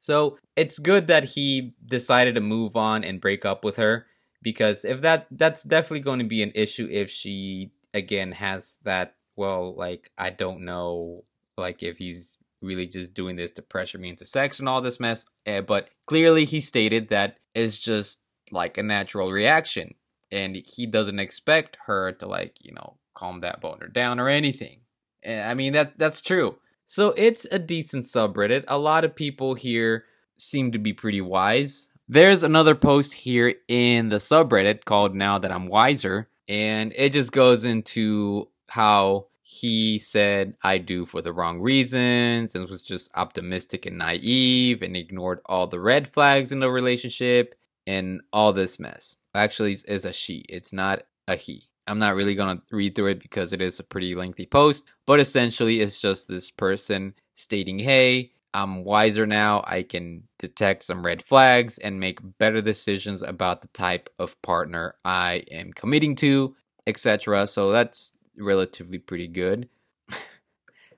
So 0.00 0.38
it's 0.56 0.78
good 0.78 1.08
that 1.08 1.24
he 1.24 1.74
decided 1.84 2.34
to 2.34 2.40
move 2.40 2.74
on 2.74 3.04
and 3.04 3.20
break 3.20 3.44
up 3.44 3.64
with 3.64 3.76
her 3.76 4.06
because 4.42 4.84
if 4.84 5.02
that 5.02 5.26
that's 5.30 5.62
definitely 5.62 6.00
going 6.00 6.18
to 6.20 6.24
be 6.24 6.42
an 6.42 6.52
issue 6.54 6.88
if 6.90 7.10
she 7.10 7.70
again 7.92 8.32
has 8.32 8.78
that 8.84 9.14
well 9.36 9.74
like 9.76 10.10
I 10.16 10.30
don't 10.30 10.62
know 10.62 11.24
like 11.58 11.82
if 11.82 11.98
he's 11.98 12.38
really 12.62 12.86
just 12.86 13.12
doing 13.12 13.36
this 13.36 13.50
to 13.52 13.62
pressure 13.62 13.98
me 13.98 14.08
into 14.08 14.24
sex 14.24 14.58
and 14.58 14.68
all 14.68 14.80
this 14.80 15.00
mess 15.00 15.26
uh, 15.46 15.60
but 15.60 15.90
clearly 16.06 16.46
he 16.46 16.62
stated 16.62 17.08
that 17.08 17.36
it's 17.54 17.78
just 17.78 18.20
like 18.50 18.78
a 18.78 18.82
natural 18.82 19.30
reaction 19.30 19.94
and 20.32 20.56
he 20.56 20.86
doesn't 20.86 21.18
expect 21.18 21.76
her 21.84 22.12
to 22.12 22.26
like 22.26 22.56
you 22.62 22.72
know 22.72 22.96
calm 23.12 23.40
that 23.40 23.60
boner 23.60 23.86
down 23.86 24.18
or 24.18 24.30
anything. 24.30 24.80
Eh, 25.22 25.42
I 25.42 25.52
mean 25.52 25.74
that's 25.74 25.92
that's 25.92 26.22
true 26.22 26.56
so 26.90 27.14
it's 27.16 27.46
a 27.52 27.60
decent 27.60 28.02
subreddit. 28.02 28.64
A 28.66 28.76
lot 28.76 29.04
of 29.04 29.14
people 29.14 29.54
here 29.54 30.06
seem 30.36 30.72
to 30.72 30.78
be 30.80 30.92
pretty 30.92 31.20
wise. 31.20 31.88
There's 32.08 32.42
another 32.42 32.74
post 32.74 33.12
here 33.12 33.54
in 33.68 34.08
the 34.08 34.16
subreddit 34.16 34.84
called 34.84 35.14
Now 35.14 35.38
That 35.38 35.52
I'm 35.52 35.68
Wiser, 35.68 36.28
and 36.48 36.92
it 36.96 37.12
just 37.12 37.30
goes 37.30 37.64
into 37.64 38.48
how 38.68 39.28
he 39.40 40.00
said 40.00 40.56
I 40.64 40.78
do 40.78 41.06
for 41.06 41.22
the 41.22 41.32
wrong 41.32 41.60
reasons 41.60 42.56
and 42.56 42.68
was 42.68 42.82
just 42.82 43.08
optimistic 43.14 43.86
and 43.86 43.96
naive 43.96 44.82
and 44.82 44.96
ignored 44.96 45.42
all 45.46 45.68
the 45.68 45.78
red 45.78 46.08
flags 46.08 46.50
in 46.50 46.58
the 46.58 46.72
relationship 46.72 47.54
and 47.86 48.20
all 48.32 48.52
this 48.52 48.80
mess. 48.80 49.16
Actually, 49.32 49.76
it's 49.86 50.04
a 50.04 50.12
she, 50.12 50.44
it's 50.48 50.72
not 50.72 51.04
a 51.28 51.36
he. 51.36 51.69
I'm 51.90 51.98
not 51.98 52.14
really 52.14 52.36
going 52.36 52.56
to 52.56 52.62
read 52.70 52.94
through 52.94 53.08
it 53.08 53.20
because 53.20 53.52
it 53.52 53.60
is 53.60 53.80
a 53.80 53.82
pretty 53.82 54.14
lengthy 54.14 54.46
post, 54.46 54.84
but 55.06 55.18
essentially 55.18 55.80
it's 55.80 56.00
just 56.00 56.28
this 56.28 56.48
person 56.48 57.14
stating, 57.34 57.80
hey, 57.80 58.30
I'm 58.54 58.84
wiser 58.84 59.26
now. 59.26 59.64
I 59.66 59.82
can 59.82 60.28
detect 60.38 60.84
some 60.84 61.04
red 61.04 61.20
flags 61.20 61.78
and 61.78 61.98
make 61.98 62.20
better 62.38 62.60
decisions 62.60 63.22
about 63.22 63.62
the 63.62 63.68
type 63.68 64.08
of 64.20 64.40
partner 64.40 64.94
I 65.04 65.42
am 65.50 65.72
committing 65.72 66.14
to, 66.16 66.54
etc. 66.86 67.48
So 67.48 67.72
that's 67.72 68.12
relatively 68.38 68.98
pretty 68.98 69.26
good. 69.26 69.68
it 70.10 70.18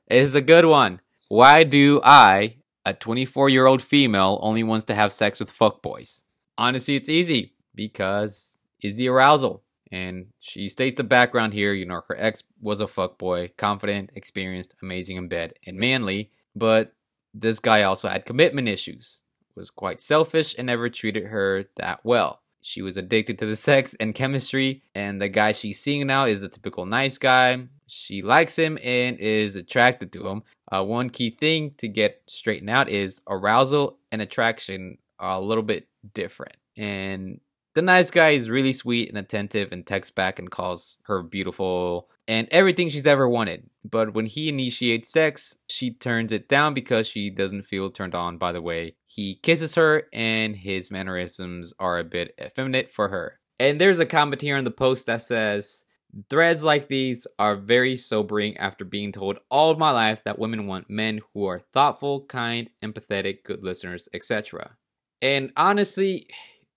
is 0.08 0.34
a 0.34 0.42
good 0.42 0.66
one. 0.66 1.00
Why 1.28 1.64
do 1.64 2.02
I, 2.04 2.56
a 2.84 2.92
24 2.92 3.48
year 3.48 3.64
old 3.64 3.80
female, 3.80 4.38
only 4.42 4.62
wants 4.62 4.84
to 4.86 4.94
have 4.94 5.10
sex 5.10 5.40
with 5.40 5.56
fuckboys? 5.56 6.24
Honestly, 6.58 6.96
it's 6.96 7.08
easy 7.08 7.54
because 7.74 8.58
is 8.82 8.98
the 8.98 9.08
arousal. 9.08 9.62
And 9.92 10.28
she 10.40 10.68
states 10.68 10.96
the 10.96 11.04
background 11.04 11.52
here, 11.52 11.74
you 11.74 11.84
know, 11.84 12.00
her 12.08 12.16
ex 12.18 12.44
was 12.60 12.80
a 12.80 12.86
fuckboy, 12.86 13.56
confident, 13.58 14.10
experienced, 14.14 14.74
amazing 14.82 15.18
in 15.18 15.28
bed, 15.28 15.52
and 15.66 15.76
manly. 15.76 16.30
But 16.56 16.94
this 17.34 17.60
guy 17.60 17.82
also 17.82 18.08
had 18.08 18.24
commitment 18.24 18.68
issues, 18.68 19.22
was 19.54 19.68
quite 19.68 20.00
selfish, 20.00 20.54
and 20.56 20.66
never 20.66 20.88
treated 20.88 21.26
her 21.26 21.66
that 21.76 22.00
well. 22.04 22.40
She 22.62 22.80
was 22.80 22.96
addicted 22.96 23.38
to 23.40 23.46
the 23.46 23.56
sex 23.56 23.94
and 24.00 24.14
chemistry, 24.14 24.82
and 24.94 25.20
the 25.20 25.28
guy 25.28 25.52
she's 25.52 25.80
seeing 25.80 26.06
now 26.06 26.24
is 26.24 26.42
a 26.42 26.48
typical 26.48 26.86
nice 26.86 27.18
guy. 27.18 27.66
She 27.86 28.22
likes 28.22 28.56
him 28.56 28.78
and 28.82 29.18
is 29.18 29.56
attracted 29.56 30.12
to 30.12 30.26
him. 30.26 30.42
Uh, 30.70 30.84
one 30.84 31.10
key 31.10 31.30
thing 31.30 31.74
to 31.78 31.88
get 31.88 32.22
straightened 32.26 32.70
out 32.70 32.88
is 32.88 33.20
arousal 33.28 33.98
and 34.10 34.22
attraction 34.22 34.96
are 35.18 35.32
a 35.32 35.40
little 35.40 35.64
bit 35.64 35.88
different. 36.14 36.56
And 36.76 37.40
the 37.74 37.82
nice 37.82 38.10
guy 38.10 38.30
is 38.30 38.50
really 38.50 38.72
sweet 38.72 39.08
and 39.08 39.18
attentive 39.18 39.72
and 39.72 39.86
texts 39.86 40.10
back 40.10 40.38
and 40.38 40.50
calls 40.50 40.98
her 41.04 41.22
beautiful 41.22 42.08
and 42.28 42.46
everything 42.50 42.88
she's 42.88 43.06
ever 43.06 43.28
wanted. 43.28 43.68
But 43.84 44.14
when 44.14 44.26
he 44.26 44.48
initiates 44.48 45.08
sex, 45.08 45.56
she 45.68 45.92
turns 45.92 46.32
it 46.32 46.48
down 46.48 46.74
because 46.74 47.08
she 47.08 47.30
doesn't 47.30 47.62
feel 47.62 47.90
turned 47.90 48.14
on 48.14 48.38
by 48.38 48.52
the 48.52 48.62
way 48.62 48.96
he 49.04 49.36
kisses 49.36 49.74
her 49.74 50.04
and 50.12 50.56
his 50.56 50.90
mannerisms 50.90 51.72
are 51.78 51.98
a 51.98 52.04
bit 52.04 52.34
effeminate 52.40 52.92
for 52.92 53.08
her. 53.08 53.40
And 53.58 53.80
there's 53.80 54.00
a 54.00 54.06
comment 54.06 54.42
here 54.42 54.56
on 54.56 54.64
the 54.64 54.70
post 54.70 55.06
that 55.06 55.22
says, 55.22 55.84
Threads 56.28 56.62
like 56.62 56.88
these 56.88 57.26
are 57.38 57.56
very 57.56 57.96
sobering 57.96 58.56
after 58.58 58.84
being 58.84 59.12
told 59.12 59.38
all 59.50 59.74
my 59.76 59.90
life 59.90 60.22
that 60.24 60.38
women 60.38 60.66
want 60.66 60.90
men 60.90 61.22
who 61.32 61.46
are 61.46 61.60
thoughtful, 61.72 62.26
kind, 62.26 62.68
empathetic, 62.82 63.44
good 63.44 63.64
listeners, 63.64 64.10
etc. 64.12 64.76
And 65.22 65.52
honestly, 65.56 66.26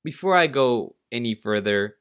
before 0.05 0.35
I 0.37 0.47
go 0.47 0.95
any 1.11 1.35
further, 1.35 1.97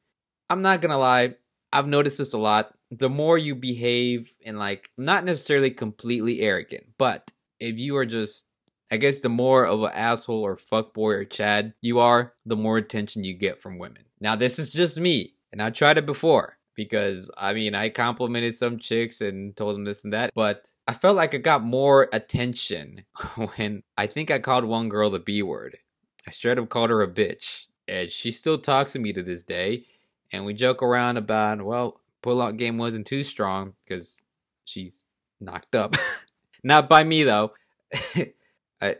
I'm 0.48 0.62
not 0.62 0.80
gonna 0.80 0.98
lie, 0.98 1.34
I've 1.72 1.88
noticed 1.88 2.18
this 2.18 2.34
a 2.34 2.38
lot. 2.38 2.72
The 2.92 3.08
more 3.08 3.36
you 3.36 3.56
behave 3.56 4.32
and 4.46 4.58
like 4.58 4.88
not 4.96 5.24
necessarily 5.24 5.70
completely 5.70 6.40
arrogant, 6.42 6.84
but 6.98 7.32
if 7.58 7.78
you 7.78 7.96
are 7.96 8.06
just 8.06 8.46
I 8.92 8.98
guess 8.98 9.20
the 9.20 9.30
more 9.30 9.66
of 9.66 9.82
an 9.82 9.90
asshole 9.92 10.42
or 10.42 10.56
fuckboy 10.56 11.14
or 11.14 11.24
Chad 11.24 11.72
you 11.80 11.98
are, 11.98 12.34
the 12.46 12.54
more 12.56 12.76
attention 12.76 13.24
you 13.24 13.34
get 13.34 13.60
from 13.60 13.78
women. 13.78 14.04
Now 14.20 14.36
this 14.36 14.58
is 14.60 14.72
just 14.72 15.00
me, 15.00 15.34
and 15.50 15.60
I've 15.60 15.72
tried 15.72 15.98
it 15.98 16.06
before. 16.06 16.58
because 16.76 17.30
I 17.38 17.54
mean, 17.54 17.74
I 17.74 17.88
complimented 17.88 18.54
some 18.54 18.78
chicks 18.78 19.20
and 19.20 19.56
told 19.56 19.74
them 19.76 19.84
this 19.84 20.04
and 20.04 20.12
that, 20.12 20.30
but 20.34 20.68
I 20.86 20.92
felt 20.94 21.16
like 21.16 21.34
I 21.34 21.38
got 21.38 21.64
more 21.64 22.08
attention 22.12 23.04
when 23.56 23.82
I 23.96 24.06
think 24.08 24.30
I 24.30 24.38
called 24.40 24.64
one 24.64 24.88
girl 24.88 25.10
the 25.10 25.18
B 25.20 25.42
word. 25.42 25.78
I 26.26 26.30
straight 26.32 26.58
up 26.58 26.68
called 26.68 26.90
her 26.90 27.02
a 27.02 27.08
bitch, 27.08 27.66
and 27.88 28.10
she 28.10 28.30
still 28.30 28.58
talks 28.58 28.92
to 28.92 28.98
me 28.98 29.12
to 29.12 29.22
this 29.22 29.42
day. 29.42 29.84
And 30.32 30.44
we 30.44 30.54
joke 30.54 30.82
around 30.82 31.16
about, 31.16 31.62
well, 31.62 32.00
pullout 32.22 32.56
game 32.56 32.78
wasn't 32.78 33.06
too 33.06 33.22
strong 33.22 33.74
because 33.84 34.22
she's 34.64 35.06
knocked 35.40 35.74
up. 35.74 35.96
Not 36.62 36.88
by 36.88 37.04
me 37.04 37.24
though. 37.24 37.52
I, 38.80 38.96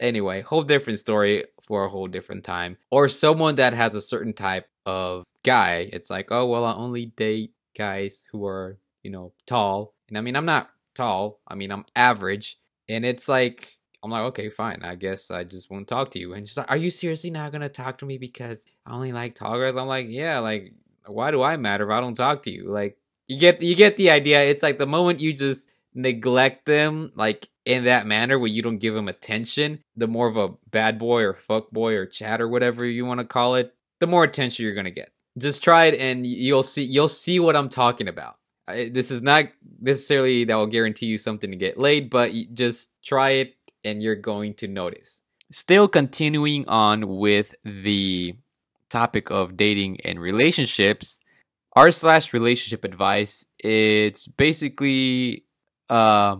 anyway, 0.00 0.40
whole 0.42 0.62
different 0.62 0.98
story 0.98 1.44
for 1.62 1.84
a 1.84 1.88
whole 1.88 2.06
different 2.06 2.44
time. 2.44 2.78
Or 2.90 3.08
someone 3.08 3.56
that 3.56 3.74
has 3.74 3.94
a 3.94 4.02
certain 4.02 4.32
type 4.32 4.68
of 4.86 5.24
guy. 5.42 5.88
It's 5.92 6.10
like, 6.10 6.28
oh 6.30 6.46
well, 6.46 6.64
I 6.64 6.74
only 6.74 7.06
date 7.06 7.52
guys 7.76 8.24
who 8.30 8.46
are, 8.46 8.78
you 9.02 9.10
know, 9.10 9.32
tall. 9.46 9.94
And 10.08 10.16
I 10.16 10.20
mean, 10.20 10.36
I'm 10.36 10.46
not 10.46 10.70
tall. 10.94 11.40
I 11.46 11.54
mean, 11.54 11.70
I'm 11.70 11.84
average. 11.94 12.58
And 12.88 13.04
it's 13.04 13.28
like, 13.28 13.77
I'm 14.02 14.10
like, 14.10 14.22
okay, 14.28 14.48
fine. 14.48 14.82
I 14.82 14.94
guess 14.94 15.30
I 15.30 15.44
just 15.44 15.70
won't 15.70 15.88
talk 15.88 16.10
to 16.12 16.18
you. 16.18 16.34
And 16.34 16.46
she's 16.46 16.56
like, 16.56 16.70
are 16.70 16.76
you 16.76 16.90
seriously 16.90 17.30
not 17.30 17.52
gonna 17.52 17.68
talk 17.68 17.98
to 17.98 18.06
me 18.06 18.18
because 18.18 18.66
I 18.86 18.92
only 18.92 19.12
like 19.12 19.34
tall 19.34 19.58
guys? 19.58 19.76
I'm 19.76 19.88
like, 19.88 20.06
yeah, 20.08 20.38
like, 20.38 20.72
why 21.06 21.30
do 21.30 21.42
I 21.42 21.56
matter 21.56 21.84
if 21.84 21.90
I 21.90 22.00
don't 22.00 22.14
talk 22.14 22.42
to 22.42 22.50
you? 22.50 22.70
Like, 22.70 22.96
you 23.26 23.38
get 23.38 23.60
you 23.60 23.74
get 23.74 23.96
the 23.96 24.10
idea. 24.10 24.42
It's 24.44 24.62
like 24.62 24.78
the 24.78 24.86
moment 24.86 25.20
you 25.20 25.32
just 25.32 25.68
neglect 25.94 26.64
them, 26.64 27.12
like 27.14 27.48
in 27.64 27.84
that 27.84 28.06
manner, 28.06 28.38
where 28.38 28.48
you 28.48 28.62
don't 28.62 28.78
give 28.78 28.94
them 28.94 29.08
attention, 29.08 29.80
the 29.96 30.06
more 30.06 30.28
of 30.28 30.36
a 30.36 30.54
bad 30.70 30.98
boy 30.98 31.22
or 31.22 31.34
fuck 31.34 31.70
boy 31.70 31.94
or 31.94 32.06
Chad 32.06 32.40
or 32.40 32.48
whatever 32.48 32.84
you 32.84 33.04
want 33.04 33.20
to 33.20 33.26
call 33.26 33.56
it, 33.56 33.74
the 34.00 34.06
more 34.06 34.24
attention 34.24 34.64
you're 34.64 34.74
gonna 34.74 34.90
get. 34.90 35.10
Just 35.36 35.62
try 35.62 35.86
it, 35.86 36.00
and 36.00 36.26
you'll 36.26 36.62
see 36.62 36.84
you'll 36.84 37.08
see 37.08 37.40
what 37.40 37.56
I'm 37.56 37.68
talking 37.68 38.08
about. 38.08 38.36
This 38.66 39.10
is 39.10 39.22
not 39.22 39.46
necessarily 39.80 40.44
that 40.44 40.54
will 40.54 40.66
guarantee 40.66 41.06
you 41.06 41.16
something 41.16 41.50
to 41.50 41.56
get 41.56 41.78
laid, 41.78 42.10
but 42.10 42.32
just 42.52 42.90
try 43.02 43.30
it 43.30 43.56
and 43.88 44.02
you're 44.02 44.16
going 44.16 44.54
to 44.54 44.68
notice. 44.68 45.22
Still 45.50 45.88
continuing 45.88 46.68
on 46.68 47.16
with 47.16 47.54
the 47.64 48.36
topic 48.90 49.30
of 49.30 49.56
dating 49.56 50.00
and 50.02 50.20
relationships, 50.20 51.20
r 51.74 51.90
slash 51.90 52.32
relationship 52.32 52.84
advice. 52.84 53.46
It's 53.58 54.26
basically 54.26 55.44
uh, 55.88 56.36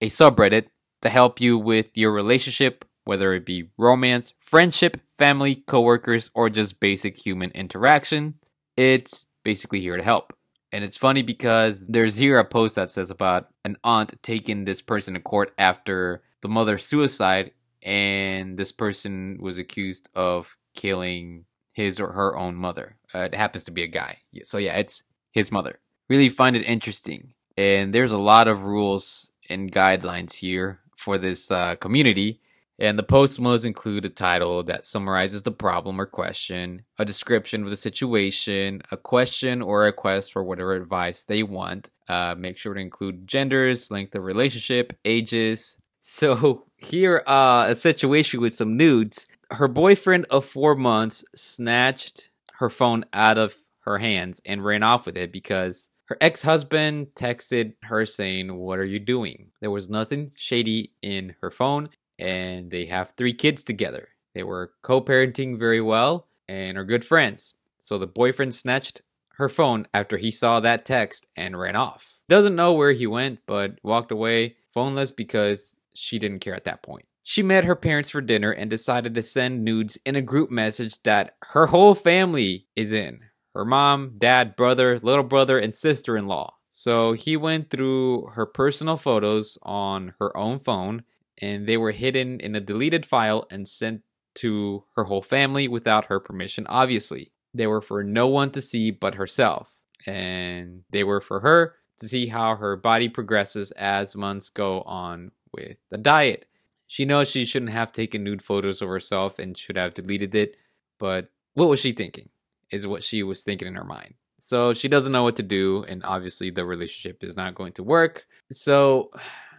a 0.00 0.08
subreddit 0.08 0.66
to 1.02 1.08
help 1.08 1.40
you 1.40 1.58
with 1.58 1.90
your 1.94 2.12
relationship, 2.12 2.84
whether 3.04 3.32
it 3.32 3.46
be 3.46 3.70
romance, 3.78 4.34
friendship, 4.38 5.00
family, 5.18 5.56
coworkers, 5.56 6.30
or 6.34 6.50
just 6.50 6.80
basic 6.80 7.24
human 7.24 7.50
interaction. 7.52 8.34
It's 8.76 9.26
basically 9.44 9.80
here 9.80 9.96
to 9.96 10.02
help. 10.02 10.32
And 10.72 10.84
it's 10.84 10.96
funny 10.96 11.22
because 11.22 11.84
there's 11.84 12.16
here 12.16 12.38
a 12.38 12.44
post 12.44 12.76
that 12.76 12.90
says 12.90 13.10
about 13.10 13.48
an 13.64 13.76
aunt 13.84 14.14
taking 14.22 14.64
this 14.64 14.80
person 14.80 15.14
to 15.14 15.20
court 15.20 15.52
after 15.58 16.22
the 16.42 16.48
mother's 16.48 16.84
suicide, 16.84 17.52
and 17.82 18.58
this 18.58 18.72
person 18.72 19.38
was 19.40 19.58
accused 19.58 20.08
of 20.14 20.56
killing 20.74 21.46
his 21.72 21.98
or 21.98 22.12
her 22.12 22.36
own 22.36 22.54
mother. 22.54 22.96
Uh, 23.14 23.20
it 23.20 23.34
happens 23.34 23.64
to 23.64 23.70
be 23.70 23.82
a 23.82 23.88
guy. 23.88 24.18
So 24.42 24.58
yeah, 24.58 24.76
it's 24.76 25.02
his 25.32 25.50
mother. 25.50 25.78
Really 26.08 26.28
find 26.28 26.54
it 26.54 26.66
interesting. 26.66 27.32
And 27.56 27.94
there's 27.94 28.12
a 28.12 28.18
lot 28.18 28.48
of 28.48 28.64
rules 28.64 29.30
and 29.48 29.72
guidelines 29.72 30.34
here 30.34 30.80
for 30.96 31.18
this 31.18 31.50
uh, 31.50 31.76
community. 31.76 32.40
And 32.78 32.98
the 32.98 33.04
post 33.04 33.40
must 33.40 33.64
include 33.64 34.04
a 34.04 34.08
title 34.08 34.62
that 34.64 34.84
summarizes 34.84 35.42
the 35.42 35.52
problem 35.52 36.00
or 36.00 36.06
question, 36.06 36.82
a 36.98 37.04
description 37.04 37.62
of 37.62 37.70
the 37.70 37.76
situation, 37.76 38.82
a 38.90 38.96
question 38.96 39.62
or 39.62 39.82
a 39.82 39.86
request 39.86 40.32
for 40.32 40.42
whatever 40.42 40.74
advice 40.74 41.22
they 41.22 41.42
want. 41.42 41.90
Uh, 42.08 42.34
make 42.36 42.58
sure 42.58 42.74
to 42.74 42.80
include 42.80 43.26
genders, 43.26 43.90
length 43.90 44.14
of 44.14 44.24
relationship, 44.24 44.94
ages. 45.04 45.78
So 46.04 46.66
here, 46.76 47.22
uh, 47.26 47.66
a 47.68 47.74
situation 47.74 48.40
with 48.40 48.54
some 48.54 48.76
nudes 48.76 49.26
her 49.52 49.68
boyfriend 49.68 50.26
of 50.30 50.44
four 50.44 50.74
months 50.74 51.24
snatched 51.34 52.30
her 52.54 52.70
phone 52.70 53.04
out 53.12 53.38
of 53.38 53.54
her 53.80 53.98
hands 53.98 54.40
and 54.46 54.64
ran 54.64 54.82
off 54.82 55.06
with 55.06 55.16
it 55.16 55.30
because 55.30 55.90
her 56.06 56.16
ex 56.20 56.42
husband 56.42 57.08
texted 57.14 57.74
her 57.84 58.04
saying, 58.06 58.54
What 58.54 58.78
are 58.78 58.84
you 58.84 58.98
doing? 58.98 59.50
There 59.60 59.70
was 59.70 59.90
nothing 59.90 60.32
shady 60.34 60.92
in 61.02 61.34
her 61.40 61.50
phone, 61.50 61.90
and 62.18 62.70
they 62.70 62.86
have 62.86 63.12
three 63.16 63.34
kids 63.34 63.62
together. 63.62 64.08
They 64.34 64.42
were 64.42 64.72
co 64.82 65.00
parenting 65.00 65.58
very 65.58 65.80
well 65.80 66.26
and 66.48 66.76
are 66.76 66.84
good 66.84 67.04
friends. 67.04 67.54
So 67.78 67.98
the 67.98 68.06
boyfriend 68.06 68.54
snatched 68.54 69.02
her 69.36 69.48
phone 69.48 69.86
after 69.92 70.16
he 70.16 70.30
saw 70.30 70.60
that 70.60 70.84
text 70.84 71.26
and 71.36 71.58
ran 71.58 71.76
off. 71.76 72.20
Doesn't 72.28 72.56
know 72.56 72.72
where 72.72 72.92
he 72.92 73.06
went, 73.06 73.40
but 73.46 73.78
walked 73.82 74.12
away 74.12 74.56
phoneless 74.74 75.14
because 75.14 75.76
she 75.94 76.18
didn't 76.18 76.40
care 76.40 76.54
at 76.54 76.64
that 76.64 76.82
point. 76.82 77.06
She 77.22 77.42
met 77.42 77.64
her 77.64 77.76
parents 77.76 78.10
for 78.10 78.20
dinner 78.20 78.50
and 78.50 78.68
decided 78.68 79.14
to 79.14 79.22
send 79.22 79.64
nudes 79.64 79.96
in 80.04 80.16
a 80.16 80.22
group 80.22 80.50
message 80.50 81.00
that 81.04 81.36
her 81.50 81.66
whole 81.66 81.94
family 81.94 82.66
is 82.74 82.92
in 82.92 83.20
her 83.54 83.64
mom, 83.64 84.14
dad, 84.18 84.56
brother, 84.56 84.98
little 85.00 85.24
brother, 85.24 85.58
and 85.58 85.74
sister 85.74 86.16
in 86.16 86.26
law. 86.26 86.54
So 86.68 87.12
he 87.12 87.36
went 87.36 87.70
through 87.70 88.28
her 88.34 88.46
personal 88.46 88.96
photos 88.96 89.58
on 89.62 90.14
her 90.18 90.34
own 90.36 90.58
phone, 90.58 91.02
and 91.40 91.66
they 91.66 91.76
were 91.76 91.92
hidden 91.92 92.40
in 92.40 92.54
a 92.54 92.60
deleted 92.60 93.04
file 93.04 93.46
and 93.50 93.68
sent 93.68 94.02
to 94.36 94.84
her 94.96 95.04
whole 95.04 95.22
family 95.22 95.68
without 95.68 96.06
her 96.06 96.18
permission, 96.18 96.66
obviously. 96.68 97.32
They 97.52 97.66
were 97.66 97.82
for 97.82 98.02
no 98.02 98.26
one 98.26 98.50
to 98.52 98.62
see 98.62 98.90
but 98.90 99.16
herself, 99.16 99.74
and 100.06 100.84
they 100.90 101.04
were 101.04 101.20
for 101.20 101.40
her 101.40 101.74
to 101.98 102.08
see 102.08 102.28
how 102.28 102.56
her 102.56 102.76
body 102.76 103.10
progresses 103.10 103.70
as 103.72 104.16
months 104.16 104.48
go 104.48 104.80
on 104.82 105.30
with 105.52 105.76
the 105.90 105.98
diet. 105.98 106.46
She 106.86 107.04
knows 107.04 107.30
she 107.30 107.44
shouldn't 107.44 107.72
have 107.72 107.92
taken 107.92 108.22
nude 108.22 108.42
photos 108.42 108.82
of 108.82 108.88
herself 108.88 109.38
and 109.38 109.56
should 109.56 109.76
have 109.76 109.94
deleted 109.94 110.34
it, 110.34 110.56
but 110.98 111.28
what 111.54 111.68
was 111.68 111.80
she 111.80 111.92
thinking? 111.92 112.28
Is 112.70 112.86
what 112.86 113.02
she 113.02 113.22
was 113.22 113.42
thinking 113.42 113.68
in 113.68 113.74
her 113.74 113.84
mind. 113.84 114.14
So 114.40 114.72
she 114.72 114.88
doesn't 114.88 115.12
know 115.12 115.22
what 115.22 115.36
to 115.36 115.42
do, 115.42 115.84
and 115.86 116.02
obviously 116.04 116.50
the 116.50 116.64
relationship 116.64 117.22
is 117.22 117.36
not 117.36 117.54
going 117.54 117.72
to 117.74 117.82
work. 117.82 118.26
So, 118.50 119.10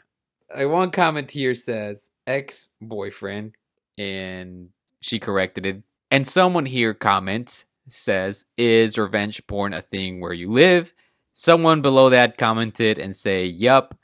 like 0.55 0.67
one 0.67 0.91
comment 0.91 1.31
here 1.31 1.55
says 1.55 2.09
ex 2.27 2.69
boyfriend, 2.81 3.55
and 3.97 4.69
she 5.01 5.19
corrected 5.19 5.65
it. 5.65 5.83
And 6.11 6.27
someone 6.27 6.65
here 6.65 6.93
comments 6.93 7.65
says, 7.87 8.45
Is 8.57 8.97
revenge 8.97 9.45
porn 9.47 9.73
a 9.73 9.81
thing 9.81 10.19
where 10.19 10.33
you 10.33 10.51
live? 10.51 10.93
Someone 11.33 11.81
below 11.81 12.09
that 12.09 12.37
commented 12.37 12.99
and 12.99 13.15
say, 13.15 13.45
Yup, 13.45 13.95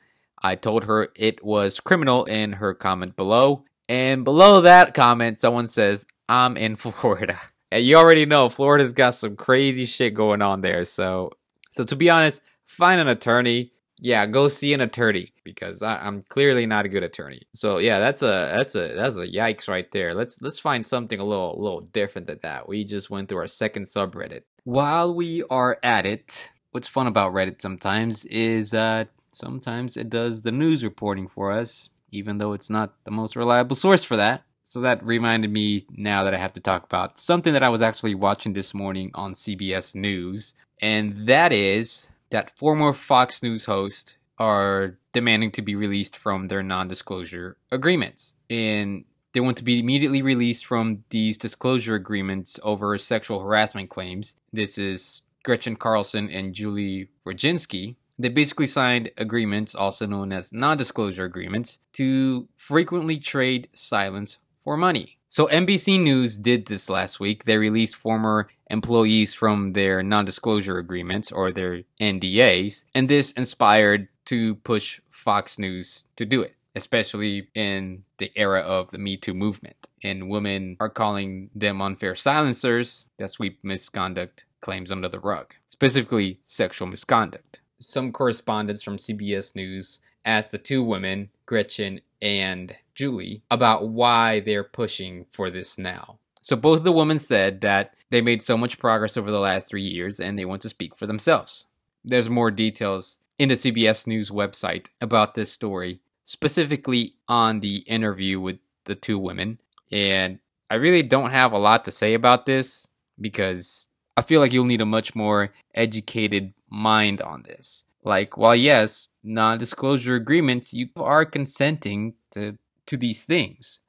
I 0.41 0.55
told 0.55 0.85
her 0.85 1.09
it 1.15 1.43
was 1.43 1.79
criminal 1.79 2.25
in 2.25 2.53
her 2.53 2.73
comment 2.73 3.15
below. 3.15 3.65
And 3.87 4.23
below 4.23 4.61
that 4.61 4.93
comment, 4.93 5.39
someone 5.39 5.67
says, 5.67 6.05
I'm 6.27 6.57
in 6.57 6.75
Florida. 6.77 7.39
And 7.71 7.83
you 7.83 7.97
already 7.97 8.25
know 8.25 8.49
Florida's 8.49 8.93
got 8.93 9.11
some 9.11 9.35
crazy 9.35 9.85
shit 9.85 10.13
going 10.13 10.41
on 10.41 10.61
there. 10.61 10.85
So, 10.85 11.31
so 11.69 11.83
to 11.83 11.95
be 11.95 12.09
honest, 12.09 12.41
find 12.65 12.99
an 13.01 13.07
attorney. 13.07 13.71
Yeah, 14.01 14.25
go 14.27 14.47
see 14.47 14.73
an 14.73 14.79
attorney 14.79 15.33
because 15.43 15.83
I, 15.83 16.07
am 16.07 16.21
clearly 16.21 16.65
not 16.65 16.85
a 16.85 16.89
good 16.89 17.03
attorney. 17.03 17.41
So 17.53 17.79
yeah, 17.79 17.99
that's 17.99 18.21
a 18.21 18.53
that's 18.55 18.73
a 18.75 18.93
that's 18.93 19.17
a 19.17 19.27
yikes 19.27 19.67
right 19.67 19.91
there. 19.91 20.15
Let's 20.15 20.41
let's 20.41 20.57
find 20.57 20.87
something 20.87 21.19
a 21.19 21.25
little 21.25 21.53
a 21.53 21.61
little 21.61 21.81
different 21.81 22.27
than 22.27 22.39
that. 22.43 22.69
We 22.69 22.85
just 22.85 23.09
went 23.09 23.27
through 23.27 23.39
our 23.39 23.47
second 23.47 23.83
subreddit. 23.83 24.43
While 24.63 25.13
we 25.13 25.43
are 25.49 25.79
at 25.83 26.05
it, 26.05 26.49
what's 26.71 26.87
fun 26.87 27.07
about 27.07 27.33
Reddit 27.33 27.61
sometimes 27.61 28.23
is 28.23 28.73
uh 28.73 29.05
sometimes 29.39 29.97
it 29.97 30.09
does 30.09 30.41
the 30.41 30.51
news 30.51 30.83
reporting 30.83 31.27
for 31.27 31.51
us, 31.51 31.89
even 32.11 32.37
though 32.37 32.53
it's 32.53 32.69
not 32.69 32.93
the 33.05 33.11
most 33.11 33.35
reliable 33.35 33.75
source 33.75 34.03
for 34.03 34.17
that. 34.17 34.43
So 34.61 34.81
that 34.81 35.03
reminded 35.03 35.51
me 35.51 35.85
now 35.89 36.23
that 36.23 36.35
I 36.35 36.37
have 36.37 36.53
to 36.53 36.59
talk 36.59 36.83
about 36.83 37.17
something 37.17 37.53
that 37.53 37.63
I 37.63 37.69
was 37.69 37.81
actually 37.81 38.13
watching 38.13 38.53
this 38.53 38.73
morning 38.73 39.09
on 39.15 39.33
CBS 39.33 39.95
News, 39.95 40.53
and 40.81 41.25
that 41.25 41.51
is 41.51 42.11
that 42.29 42.55
former 42.55 42.93
Fox 42.93 43.41
News 43.41 43.65
hosts 43.65 44.17
are 44.37 44.97
demanding 45.11 45.51
to 45.51 45.61
be 45.61 45.75
released 45.75 46.15
from 46.15 46.47
their 46.47 46.61
non 46.61 46.87
disclosure 46.87 47.57
agreements. 47.71 48.35
And 48.49 49.05
they 49.33 49.39
want 49.39 49.57
to 49.57 49.63
be 49.63 49.79
immediately 49.79 50.21
released 50.21 50.65
from 50.65 51.03
these 51.09 51.37
disclosure 51.37 51.95
agreements 51.95 52.59
over 52.63 52.97
sexual 52.97 53.41
harassment 53.41 53.89
claims. 53.89 54.35
This 54.51 54.77
is 54.77 55.23
Gretchen 55.43 55.75
Carlson 55.75 56.29
and 56.29 56.53
Julie 56.53 57.09
Roginsky, 57.25 57.95
they 58.19 58.29
basically 58.29 58.67
signed 58.67 59.11
agreements, 59.17 59.73
also 59.73 60.05
known 60.05 60.33
as 60.33 60.51
non 60.51 60.75
disclosure 60.77 61.23
agreements, 61.23 61.79
to 61.93 62.49
frequently 62.57 63.17
trade 63.17 63.69
silence 63.73 64.37
for 64.63 64.75
money. 64.75 65.17
So 65.29 65.47
NBC 65.47 66.01
News 66.01 66.37
did 66.37 66.65
this 66.65 66.89
last 66.89 67.19
week. 67.19 67.45
They 67.45 67.57
released 67.57 67.95
former 67.95 68.49
employees 68.69 69.33
from 69.33 69.73
their 69.73 70.03
non 70.03 70.25
disclosure 70.25 70.77
agreements 70.77 71.31
or 71.31 71.51
their 71.51 71.83
NDAs, 72.01 72.83
and 72.93 73.09
this 73.09 73.31
inspired 73.31 74.09
to 74.25 74.55
push 74.55 74.99
Fox 75.09 75.57
News 75.57 76.05
to 76.17 76.25
do 76.25 76.41
it, 76.41 76.55
especially 76.75 77.47
in 77.55 78.03
the 78.17 78.31
era 78.35 78.59
of 78.59 78.91
the 78.91 78.97
Me 78.97 79.15
Too 79.15 79.33
movement. 79.33 79.87
And 80.03 80.29
women 80.29 80.77
are 80.79 80.89
calling 80.89 81.49
them 81.55 81.81
unfair 81.81 82.15
silencers 82.15 83.07
that 83.17 83.31
sweep 83.31 83.59
misconduct 83.63 84.45
claims 84.61 84.91
under 84.91 85.09
the 85.09 85.19
rug, 85.19 85.53
specifically 85.67 86.39
sexual 86.45 86.87
misconduct. 86.87 87.61
Some 87.79 88.11
correspondents 88.11 88.83
from 88.83 88.97
CBS 88.97 89.55
News 89.55 90.01
asked 90.25 90.51
the 90.51 90.57
two 90.57 90.83
women, 90.83 91.29
Gretchen 91.45 92.01
and 92.21 92.75
Julie, 92.93 93.41
about 93.49 93.87
why 93.87 94.41
they're 94.41 94.65
pushing 94.65 95.25
for 95.31 95.49
this 95.49 95.77
now. 95.77 96.19
So 96.41 96.55
both 96.55 96.83
the 96.83 96.91
women 96.91 97.19
said 97.19 97.61
that 97.61 97.93
they 98.09 98.21
made 98.21 98.41
so 98.41 98.57
much 98.57 98.79
progress 98.79 99.15
over 99.15 99.31
the 99.31 99.39
last 99.39 99.69
three 99.69 99.83
years 99.83 100.19
and 100.19 100.37
they 100.37 100.45
want 100.45 100.61
to 100.63 100.69
speak 100.69 100.95
for 100.95 101.07
themselves. 101.07 101.65
There's 102.03 102.29
more 102.29 102.51
details 102.51 103.19
in 103.37 103.49
the 103.49 103.55
CBS 103.55 104.07
News 104.07 104.29
website 104.29 104.87
about 104.99 105.35
this 105.35 105.51
story, 105.51 106.01
specifically 106.23 107.15
on 107.27 107.61
the 107.61 107.77
interview 107.79 108.39
with 108.39 108.57
the 108.85 108.95
two 108.95 109.17
women. 109.17 109.59
And 109.91 110.39
I 110.69 110.75
really 110.75 111.03
don't 111.03 111.31
have 111.31 111.53
a 111.53 111.57
lot 111.57 111.85
to 111.85 111.91
say 111.91 112.13
about 112.13 112.45
this 112.45 112.87
because 113.19 113.87
I 114.17 114.21
feel 114.21 114.41
like 114.41 114.51
you'll 114.51 114.65
need 114.65 114.81
a 114.81 114.85
much 114.85 115.15
more 115.15 115.53
educated 115.73 116.53
mind 116.69 117.21
on 117.21 117.43
this. 117.43 117.85
Like, 118.03 118.37
while 118.37 118.55
yes, 118.55 119.09
non-disclosure 119.23 120.15
agreements, 120.15 120.73
you 120.73 120.89
are 120.95 121.25
consenting 121.25 122.13
to 122.31 122.57
to 122.89 122.97
these 122.97 123.23
things. 123.23 123.79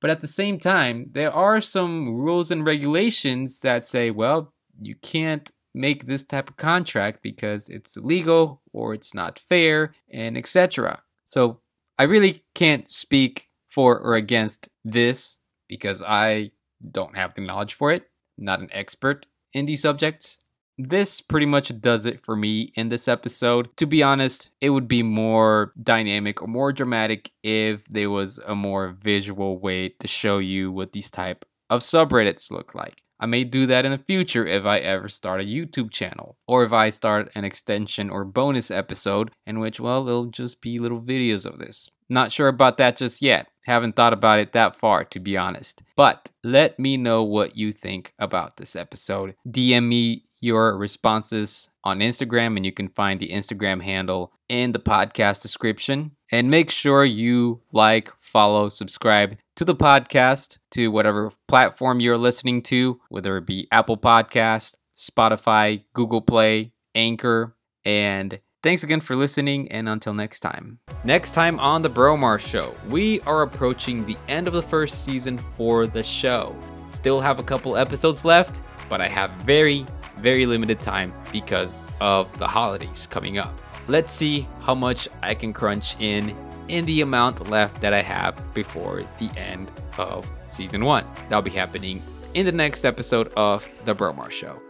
But 0.00 0.10
at 0.10 0.20
the 0.20 0.28
same 0.28 0.58
time, 0.58 1.10
there 1.12 1.32
are 1.32 1.60
some 1.60 2.08
rules 2.08 2.50
and 2.50 2.64
regulations 2.64 3.60
that 3.60 3.84
say, 3.84 4.10
well, 4.10 4.52
you 4.80 4.94
can't 4.96 5.50
make 5.74 6.04
this 6.04 6.24
type 6.24 6.50
of 6.50 6.56
contract 6.56 7.22
because 7.22 7.68
it's 7.68 7.96
illegal 7.96 8.60
or 8.72 8.94
it's 8.94 9.14
not 9.14 9.38
fair 9.38 9.92
and 10.10 10.36
etc. 10.36 11.02
So 11.24 11.60
I 11.98 12.04
really 12.04 12.44
can't 12.54 12.92
speak 12.92 13.48
for 13.68 13.98
or 13.98 14.14
against 14.14 14.68
this 14.84 15.38
because 15.68 16.02
I 16.02 16.50
don't 16.90 17.16
have 17.16 17.34
the 17.34 17.42
knowledge 17.42 17.74
for 17.74 17.92
it. 17.92 18.08
I'm 18.38 18.44
not 18.44 18.60
an 18.60 18.70
expert 18.72 19.26
in 19.52 19.66
these 19.66 19.82
subjects. 19.82 20.40
This 20.78 21.20
pretty 21.20 21.46
much 21.46 21.80
does 21.80 22.06
it 22.06 22.20
for 22.20 22.36
me 22.36 22.72
in 22.76 22.88
this 22.88 23.08
episode. 23.08 23.76
To 23.78 23.86
be 23.86 24.00
honest, 24.02 24.52
it 24.60 24.70
would 24.70 24.86
be 24.86 25.02
more 25.02 25.72
dynamic 25.82 26.40
or 26.40 26.46
more 26.46 26.72
dramatic 26.72 27.32
if 27.42 27.84
there 27.86 28.10
was 28.10 28.38
a 28.46 28.54
more 28.54 28.96
visual 29.02 29.58
way 29.58 29.88
to 29.88 30.06
show 30.06 30.38
you 30.38 30.70
what 30.70 30.92
these 30.92 31.10
type 31.10 31.44
of 31.68 31.80
subreddits 31.80 32.52
look 32.52 32.76
like. 32.76 33.02
I 33.20 33.26
may 33.26 33.42
do 33.42 33.66
that 33.66 33.84
in 33.84 33.90
the 33.90 33.98
future 33.98 34.46
if 34.46 34.64
I 34.64 34.78
ever 34.78 35.08
start 35.08 35.40
a 35.40 35.44
YouTube 35.44 35.90
channel, 35.90 36.36
or 36.46 36.62
if 36.62 36.72
I 36.72 36.90
start 36.90 37.32
an 37.34 37.44
extension 37.44 38.10
or 38.10 38.24
bonus 38.24 38.70
episode 38.70 39.32
in 39.44 39.58
which, 39.58 39.80
well, 39.80 40.06
it'll 40.06 40.26
just 40.26 40.60
be 40.60 40.78
little 40.78 41.00
videos 41.00 41.44
of 41.44 41.58
this. 41.58 41.90
Not 42.08 42.32
sure 42.32 42.48
about 42.48 42.78
that 42.78 42.96
just 42.96 43.20
yet. 43.20 43.48
Haven't 43.66 43.96
thought 43.96 44.12
about 44.12 44.38
it 44.38 44.52
that 44.52 44.76
far, 44.76 45.04
to 45.04 45.20
be 45.20 45.36
honest. 45.36 45.82
But 45.94 46.30
let 46.42 46.78
me 46.78 46.96
know 46.96 47.22
what 47.22 47.56
you 47.56 47.70
think 47.72 48.14
about 48.18 48.56
this 48.56 48.74
episode. 48.74 49.34
DM 49.46 49.88
me 49.88 50.22
your 50.40 50.76
responses 50.76 51.70
on 51.84 52.00
Instagram, 52.00 52.56
and 52.56 52.64
you 52.64 52.72
can 52.72 52.88
find 52.88 53.20
the 53.20 53.30
Instagram 53.30 53.82
handle 53.82 54.32
in 54.48 54.72
the 54.72 54.78
podcast 54.78 55.42
description. 55.42 56.12
And 56.30 56.50
make 56.50 56.70
sure 56.70 57.04
you 57.04 57.60
like, 57.72 58.12
follow, 58.20 58.68
subscribe 58.68 59.36
to 59.56 59.64
the 59.64 59.74
podcast, 59.74 60.58
to 60.72 60.88
whatever 60.88 61.30
platform 61.48 62.00
you're 62.00 62.18
listening 62.18 62.62
to, 62.64 63.00
whether 63.08 63.36
it 63.36 63.46
be 63.46 63.66
Apple 63.72 63.96
Podcast, 63.96 64.76
Spotify, 64.96 65.84
Google 65.94 66.20
Play, 66.20 66.72
Anchor, 66.94 67.56
and 67.84 68.40
Thanks 68.60 68.82
again 68.82 68.98
for 68.98 69.14
listening, 69.14 69.70
and 69.70 69.88
until 69.88 70.12
next 70.12 70.40
time. 70.40 70.80
Next 71.04 71.30
time 71.30 71.60
on 71.60 71.80
The 71.80 71.88
Bromar 71.88 72.40
Show, 72.40 72.74
we 72.88 73.20
are 73.20 73.42
approaching 73.42 74.04
the 74.04 74.16
end 74.26 74.48
of 74.48 74.52
the 74.52 74.62
first 74.62 75.04
season 75.04 75.38
for 75.38 75.86
the 75.86 76.02
show. 76.02 76.56
Still 76.90 77.20
have 77.20 77.38
a 77.38 77.44
couple 77.44 77.76
episodes 77.76 78.24
left, 78.24 78.64
but 78.88 79.00
I 79.00 79.06
have 79.06 79.30
very, 79.42 79.86
very 80.20 80.46
limited 80.46 80.80
time 80.80 81.12
because 81.32 81.80
of 82.00 82.36
the 82.38 82.46
holidays 82.46 83.06
coming 83.10 83.38
up. 83.38 83.52
Let's 83.86 84.12
see 84.12 84.46
how 84.60 84.74
much 84.74 85.08
I 85.22 85.34
can 85.34 85.52
crunch 85.52 85.96
in 86.00 86.36
in 86.68 86.84
the 86.84 87.00
amount 87.00 87.48
left 87.48 87.80
that 87.80 87.94
I 87.94 88.02
have 88.02 88.52
before 88.52 89.02
the 89.18 89.30
end 89.38 89.70
of 89.96 90.28
season 90.48 90.84
one. 90.84 91.06
That'll 91.28 91.42
be 91.42 91.50
happening 91.50 92.02
in 92.34 92.44
the 92.44 92.52
next 92.52 92.84
episode 92.84 93.32
of 93.36 93.66
The 93.84 93.94
Bromar 93.94 94.30
Show. 94.30 94.67